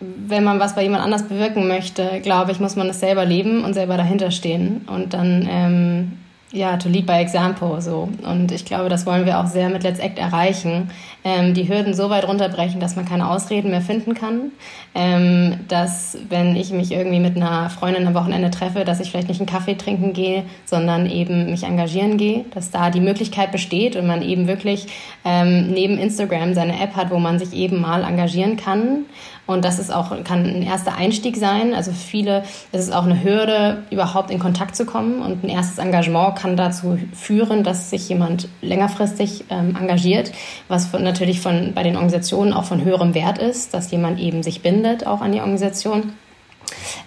wenn 0.00 0.44
man 0.44 0.60
was 0.60 0.74
bei 0.74 0.82
jemand 0.82 1.02
anders 1.02 1.26
bewirken 1.26 1.66
möchte, 1.66 2.20
glaube 2.22 2.52
ich, 2.52 2.60
muss 2.60 2.76
man 2.76 2.88
es 2.88 3.00
selber 3.00 3.24
leben 3.24 3.64
und 3.64 3.74
selber 3.74 3.96
dahinter 3.96 4.30
stehen 4.30 4.86
und 4.86 5.12
dann 5.12 5.48
ähm, 5.50 6.12
ja, 6.50 6.78
to 6.78 6.88
lead 6.88 7.06
by 7.06 7.14
example 7.20 7.80
so. 7.82 8.08
Und 8.22 8.52
ich 8.52 8.64
glaube, 8.64 8.88
das 8.88 9.04
wollen 9.04 9.26
wir 9.26 9.38
auch 9.38 9.46
sehr 9.46 9.68
mit 9.68 9.82
Let's 9.82 9.98
Act 9.98 10.18
erreichen. 10.18 10.90
Ähm, 11.22 11.52
die 11.52 11.68
Hürden 11.68 11.92
so 11.92 12.08
weit 12.08 12.26
runterbrechen, 12.26 12.80
dass 12.80 12.96
man 12.96 13.04
keine 13.04 13.28
Ausreden 13.28 13.70
mehr 13.70 13.82
finden 13.82 14.14
kann. 14.14 14.52
Ähm, 14.94 15.60
dass, 15.68 16.16
wenn 16.30 16.56
ich 16.56 16.70
mich 16.70 16.90
irgendwie 16.90 17.20
mit 17.20 17.36
einer 17.36 17.68
Freundin 17.68 18.06
am 18.06 18.14
Wochenende 18.14 18.50
treffe, 18.50 18.84
dass 18.84 19.00
ich 19.00 19.10
vielleicht 19.10 19.28
nicht 19.28 19.40
einen 19.40 19.48
Kaffee 19.48 19.74
trinken 19.74 20.14
gehe, 20.14 20.44
sondern 20.64 21.04
eben 21.04 21.50
mich 21.50 21.64
engagieren 21.64 22.16
gehe. 22.16 22.46
Dass 22.54 22.70
da 22.70 22.88
die 22.88 23.00
Möglichkeit 23.00 23.52
besteht 23.52 23.94
und 23.96 24.06
man 24.06 24.22
eben 24.22 24.48
wirklich 24.48 24.86
ähm, 25.26 25.70
neben 25.70 25.98
Instagram 25.98 26.54
seine 26.54 26.80
App 26.80 26.96
hat, 26.96 27.10
wo 27.10 27.18
man 27.18 27.38
sich 27.38 27.52
eben 27.52 27.80
mal 27.80 28.04
engagieren 28.04 28.56
kann 28.56 29.04
und 29.48 29.64
das 29.64 29.78
ist 29.78 29.90
auch, 29.90 30.10
kann 30.24 30.44
ein 30.44 30.62
erster 30.62 30.94
Einstieg 30.94 31.38
sein. 31.38 31.72
Also 31.72 31.90
viele, 31.90 32.44
es 32.70 32.82
ist 32.82 32.92
auch 32.92 33.04
eine 33.04 33.24
Hürde, 33.24 33.82
überhaupt 33.90 34.30
in 34.30 34.38
Kontakt 34.38 34.76
zu 34.76 34.84
kommen. 34.84 35.22
Und 35.22 35.42
ein 35.42 35.48
erstes 35.48 35.78
Engagement 35.78 36.36
kann 36.36 36.54
dazu 36.54 36.98
führen, 37.14 37.64
dass 37.64 37.88
sich 37.88 38.06
jemand 38.10 38.50
längerfristig 38.60 39.46
ähm, 39.48 39.74
engagiert, 39.74 40.32
was 40.68 40.84
von, 40.88 41.02
natürlich 41.02 41.40
von, 41.40 41.72
bei 41.74 41.82
den 41.82 41.94
Organisationen 41.94 42.52
auch 42.52 42.64
von 42.64 42.84
höherem 42.84 43.14
Wert 43.14 43.38
ist, 43.38 43.72
dass 43.72 43.90
jemand 43.90 44.20
eben 44.20 44.42
sich 44.42 44.60
bindet 44.60 45.06
auch 45.06 45.22
an 45.22 45.32
die 45.32 45.38
Organisation. 45.38 46.12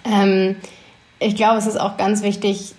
Ähm, 0.04 0.56
ich 1.20 1.36
glaube, 1.36 1.58
es 1.58 1.66
ist 1.66 1.80
auch 1.80 1.96
ganz 1.96 2.24
wichtig, 2.24 2.74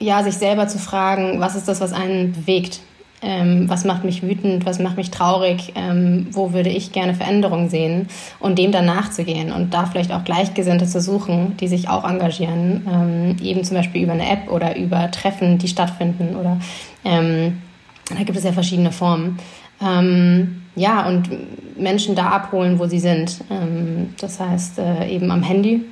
ja, 0.00 0.24
sich 0.24 0.38
selber 0.38 0.66
zu 0.66 0.80
fragen, 0.80 1.38
was 1.38 1.54
ist 1.54 1.68
das, 1.68 1.80
was 1.80 1.92
einen 1.92 2.32
bewegt? 2.32 2.80
Ähm, 3.26 3.68
was 3.68 3.84
macht 3.84 4.04
mich 4.04 4.22
wütend, 4.22 4.64
was 4.66 4.78
macht 4.78 4.96
mich 4.96 5.10
traurig, 5.10 5.72
ähm, 5.74 6.28
wo 6.30 6.52
würde 6.52 6.70
ich 6.70 6.92
gerne 6.92 7.12
Veränderungen 7.12 7.68
sehen 7.68 8.06
und 8.38 8.56
dem 8.56 8.70
dann 8.70 8.86
nachzugehen 8.86 9.50
und 9.50 9.74
da 9.74 9.86
vielleicht 9.86 10.12
auch 10.12 10.24
Gleichgesinnte 10.24 10.86
zu 10.86 11.00
suchen, 11.00 11.56
die 11.56 11.66
sich 11.66 11.88
auch 11.88 12.08
engagieren, 12.08 12.86
ähm, 12.88 13.36
eben 13.42 13.64
zum 13.64 13.76
Beispiel 13.76 14.04
über 14.04 14.12
eine 14.12 14.30
App 14.30 14.50
oder 14.50 14.76
über 14.76 15.10
Treffen, 15.10 15.58
die 15.58 15.66
stattfinden 15.66 16.36
oder 16.36 16.60
ähm, 17.04 17.62
da 18.08 18.22
gibt 18.22 18.38
es 18.38 18.44
ja 18.44 18.52
verschiedene 18.52 18.92
Formen. 18.92 19.38
Ähm, 19.82 20.62
ja, 20.76 21.08
und 21.08 21.28
Menschen 21.76 22.14
da 22.14 22.28
abholen, 22.28 22.78
wo 22.78 22.86
sie 22.86 23.00
sind. 23.00 23.40
Ähm, 23.50 24.14
das 24.20 24.38
heißt, 24.38 24.78
äh, 24.78 25.08
eben 25.08 25.32
am 25.32 25.42
Handy 25.42 25.84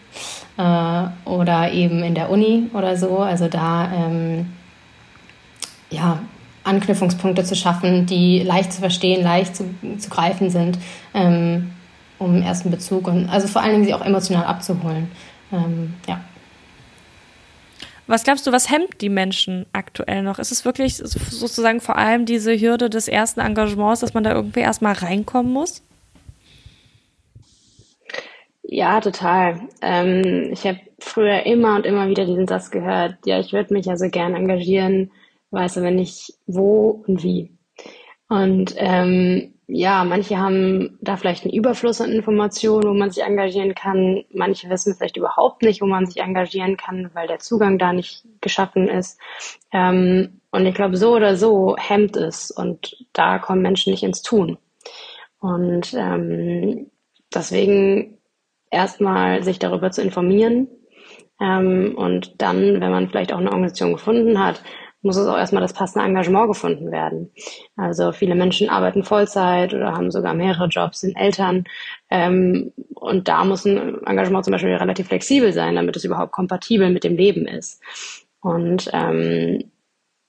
äh, 0.56 1.28
oder 1.28 1.72
eben 1.72 2.04
in 2.04 2.14
der 2.14 2.30
Uni 2.30 2.70
oder 2.74 2.96
so. 2.96 3.18
Also 3.18 3.48
da, 3.48 3.90
ja, 5.90 6.18
Anknüpfungspunkte 6.64 7.44
zu 7.44 7.54
schaffen, 7.54 8.06
die 8.06 8.40
leicht 8.40 8.72
zu 8.72 8.80
verstehen, 8.80 9.22
leicht 9.22 9.54
zu, 9.56 9.64
zu 9.98 10.10
greifen 10.10 10.50
sind, 10.50 10.78
ähm, 11.12 11.70
um 12.18 12.42
ersten 12.42 12.70
Bezug 12.70 13.06
und 13.06 13.28
also 13.28 13.46
vor 13.46 13.62
allen 13.62 13.72
Dingen 13.72 13.84
sie 13.84 13.94
auch 13.94 14.04
emotional 14.04 14.44
abzuholen. 14.44 15.10
Ähm, 15.52 15.94
ja. 16.08 16.20
Was 18.06 18.24
glaubst 18.24 18.46
du, 18.46 18.52
was 18.52 18.70
hemmt 18.70 19.00
die 19.00 19.08
Menschen 19.08 19.64
aktuell 19.72 20.22
noch? 20.22 20.38
Ist 20.38 20.52
es 20.52 20.64
wirklich 20.64 20.96
sozusagen 20.96 21.80
vor 21.80 21.96
allem 21.96 22.26
diese 22.26 22.58
Hürde 22.58 22.90
des 22.90 23.08
ersten 23.08 23.40
Engagements, 23.40 24.00
dass 24.00 24.12
man 24.12 24.24
da 24.24 24.32
irgendwie 24.32 24.60
erstmal 24.60 24.92
reinkommen 24.92 25.52
muss? 25.52 25.82
Ja, 28.62 29.00
total. 29.00 29.60
Ähm, 29.80 30.50
ich 30.52 30.66
habe 30.66 30.80
früher 30.98 31.44
immer 31.46 31.76
und 31.76 31.86
immer 31.86 32.08
wieder 32.08 32.26
diesen 32.26 32.46
Satz 32.46 32.70
gehört, 32.70 33.16
ja, 33.24 33.38
ich 33.38 33.52
würde 33.52 33.72
mich 33.72 33.86
ja 33.86 33.96
so 33.96 34.08
gern 34.08 34.34
engagieren, 34.34 35.10
weiß 35.54 35.78
aber 35.78 35.90
nicht 35.90 36.34
wo 36.46 37.02
und 37.06 37.22
wie. 37.22 37.56
Und 38.28 38.74
ähm, 38.76 39.54
ja, 39.66 40.04
manche 40.04 40.38
haben 40.38 40.98
da 41.00 41.16
vielleicht 41.16 41.44
einen 41.44 41.54
Überfluss 41.54 42.00
an 42.00 42.12
Informationen, 42.12 42.88
wo 42.88 42.94
man 42.94 43.10
sich 43.10 43.22
engagieren 43.22 43.74
kann. 43.74 44.24
Manche 44.32 44.68
wissen 44.68 44.94
vielleicht 44.94 45.16
überhaupt 45.16 45.62
nicht, 45.62 45.80
wo 45.80 45.86
man 45.86 46.06
sich 46.06 46.22
engagieren 46.22 46.76
kann, 46.76 47.10
weil 47.14 47.28
der 47.28 47.38
Zugang 47.38 47.78
da 47.78 47.92
nicht 47.92 48.24
geschaffen 48.40 48.88
ist. 48.88 49.18
Ähm, 49.72 50.40
und 50.50 50.66
ich 50.66 50.74
glaube, 50.74 50.96
so 50.96 51.14
oder 51.14 51.36
so 51.36 51.76
hemmt 51.78 52.16
es 52.16 52.50
und 52.50 53.04
da 53.12 53.38
kommen 53.38 53.62
Menschen 53.62 53.90
nicht 53.90 54.02
ins 54.02 54.22
Tun. 54.22 54.58
Und 55.40 55.94
ähm, 55.94 56.90
deswegen 57.34 58.18
erstmal 58.70 59.42
sich 59.42 59.58
darüber 59.58 59.90
zu 59.90 60.02
informieren 60.02 60.68
ähm, 61.40 61.94
und 61.96 62.40
dann, 62.40 62.80
wenn 62.80 62.90
man 62.90 63.08
vielleicht 63.08 63.32
auch 63.32 63.38
eine 63.38 63.50
Organisation 63.50 63.92
gefunden 63.92 64.42
hat, 64.42 64.62
muss 65.04 65.16
es 65.16 65.26
auch 65.26 65.36
erstmal 65.36 65.62
das 65.62 65.72
passende 65.72 66.06
Engagement 66.06 66.48
gefunden 66.48 66.90
werden. 66.90 67.30
Also 67.76 68.12
viele 68.12 68.34
Menschen 68.34 68.68
arbeiten 68.68 69.04
Vollzeit 69.04 69.74
oder 69.74 69.92
haben 69.92 70.10
sogar 70.10 70.34
mehrere 70.34 70.66
Jobs, 70.66 71.00
sind 71.00 71.16
Eltern. 71.16 71.64
Ähm, 72.10 72.72
und 72.94 73.28
da 73.28 73.44
muss 73.44 73.64
ein 73.64 74.02
Engagement 74.04 74.44
zum 74.44 74.52
Beispiel 74.52 74.74
relativ 74.74 75.08
flexibel 75.08 75.52
sein, 75.52 75.76
damit 75.76 75.96
es 75.96 76.04
überhaupt 76.04 76.32
kompatibel 76.32 76.90
mit 76.90 77.04
dem 77.04 77.16
Leben 77.16 77.46
ist. 77.46 77.82
Und 78.40 78.90
ähm, 78.92 79.70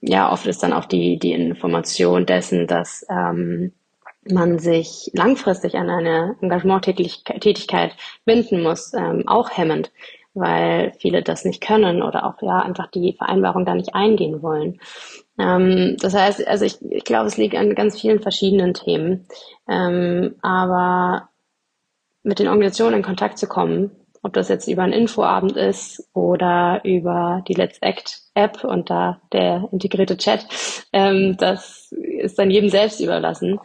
ja, 0.01 0.31
oft 0.31 0.45
ist 0.45 0.61
dann 0.61 0.73
auch 0.73 0.85
die, 0.85 1.17
die 1.17 1.31
Information 1.31 2.25
dessen, 2.25 2.67
dass 2.67 3.05
ähm, 3.09 3.71
man 4.29 4.59
sich 4.59 5.11
langfristig 5.13 5.75
an 5.75 5.89
eine 5.89 6.35
Engagementtätigkeit 6.41 7.95
binden 8.25 8.61
muss, 8.61 8.93
ähm, 8.93 9.27
auch 9.27 9.51
hemmend, 9.51 9.91
weil 10.35 10.93
viele 10.99 11.23
das 11.23 11.45
nicht 11.45 11.61
können 11.61 12.03
oder 12.03 12.25
auch 12.25 12.41
ja 12.41 12.59
einfach 12.59 12.87
die 12.87 13.13
Vereinbarung 13.17 13.65
da 13.65 13.73
nicht 13.73 13.95
eingehen 13.95 14.41
wollen. 14.41 14.79
Ähm, 15.39 15.97
das 15.99 16.13
heißt, 16.13 16.47
also 16.47 16.65
ich, 16.65 16.77
ich 16.81 17.03
glaube, 17.03 17.27
es 17.27 17.37
liegt 17.37 17.55
an 17.55 17.73
ganz 17.73 17.99
vielen 17.99 18.21
verschiedenen 18.21 18.73
Themen, 18.73 19.27
ähm, 19.67 20.35
aber 20.41 21.29
mit 22.23 22.39
den 22.39 22.47
Organisationen 22.47 22.97
in 22.97 23.03
Kontakt 23.03 23.37
zu 23.37 23.47
kommen, 23.47 23.91
ob 24.23 24.33
das 24.33 24.49
jetzt 24.49 24.67
über 24.67 24.83
einen 24.83 24.93
Infoabend 24.93 25.55
ist 25.55 26.09
oder 26.13 26.81
über 26.83 27.43
die 27.47 27.53
Let's 27.53 27.77
Act 27.81 28.21
App 28.33 28.63
und 28.63 28.89
da 28.89 29.21
der 29.31 29.69
integrierte 29.71 30.17
Chat, 30.17 30.45
ähm, 30.91 31.37
das 31.37 31.91
ist 31.91 32.37
dann 32.37 32.51
jedem 32.51 32.69
selbst 32.69 32.99
überlassen. 32.99 33.59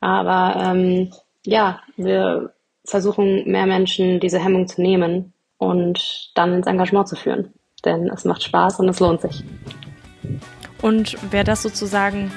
Aber 0.00 0.60
ähm, 0.60 1.12
ja, 1.44 1.82
wir 1.96 2.54
versuchen 2.84 3.50
mehr 3.50 3.66
Menschen 3.66 4.20
diese 4.20 4.38
Hemmung 4.38 4.66
zu 4.66 4.80
nehmen 4.80 5.34
und 5.58 6.30
dann 6.34 6.54
ins 6.54 6.66
Engagement 6.66 7.08
zu 7.08 7.16
führen. 7.16 7.52
Denn 7.84 8.08
es 8.08 8.24
macht 8.24 8.42
Spaß 8.42 8.80
und 8.80 8.88
es 8.88 9.00
lohnt 9.00 9.20
sich. 9.20 9.44
Und 10.82 11.16
wer 11.30 11.44
das 11.44 11.62
sozusagen 11.62 12.30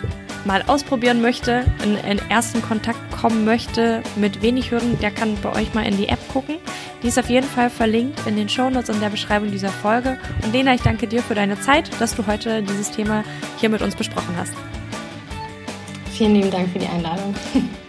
mal 0.46 0.64
ausprobieren 0.68 1.22
möchte, 1.22 1.66
in, 1.84 1.98
in 2.10 2.20
ersten 2.30 2.62
Kontakt 2.62 3.00
kommen 3.12 3.46
möchte 3.46 4.02
mit 4.16 4.42
wenig 4.42 4.72
Hürden, 4.72 4.98
der 5.00 5.12
kann 5.12 5.38
bei 5.42 5.54
euch 5.54 5.74
mal 5.74 5.86
in 5.86 5.98
die 5.98 6.08
App 6.08 6.20
gucken. 6.32 6.56
Die 7.04 7.08
ist 7.08 7.20
auf 7.20 7.30
jeden 7.30 7.48
Fall 7.48 7.70
verlinkt 7.70 8.26
in 8.26 8.36
den 8.36 8.50
Shownotes 8.50 8.90
und 8.90 9.02
der 9.02 9.10
Beschreibung 9.10 9.52
dieser 9.52 9.70
Folge. 9.70 10.18
Und 10.44 10.54
Lena, 10.54 10.74
ich 10.74 10.82
danke 10.82 11.08
dir 11.08 11.22
für 11.22 11.36
deine 11.36 11.60
Zeit, 11.60 11.90
dass 12.00 12.16
du 12.16 12.26
heute 12.28 12.62
dieses 12.62 12.92
Thema 12.92 13.24
hier 13.58 13.70
mit 13.70 13.82
uns 13.82 13.96
besprochen 13.96 14.36
hast. 14.38 14.54
Vielen 16.12 16.36
lieben 16.36 16.52
Dank 16.52 16.70
für 16.70 16.80
die 16.80 16.88
Einladung. 16.88 17.34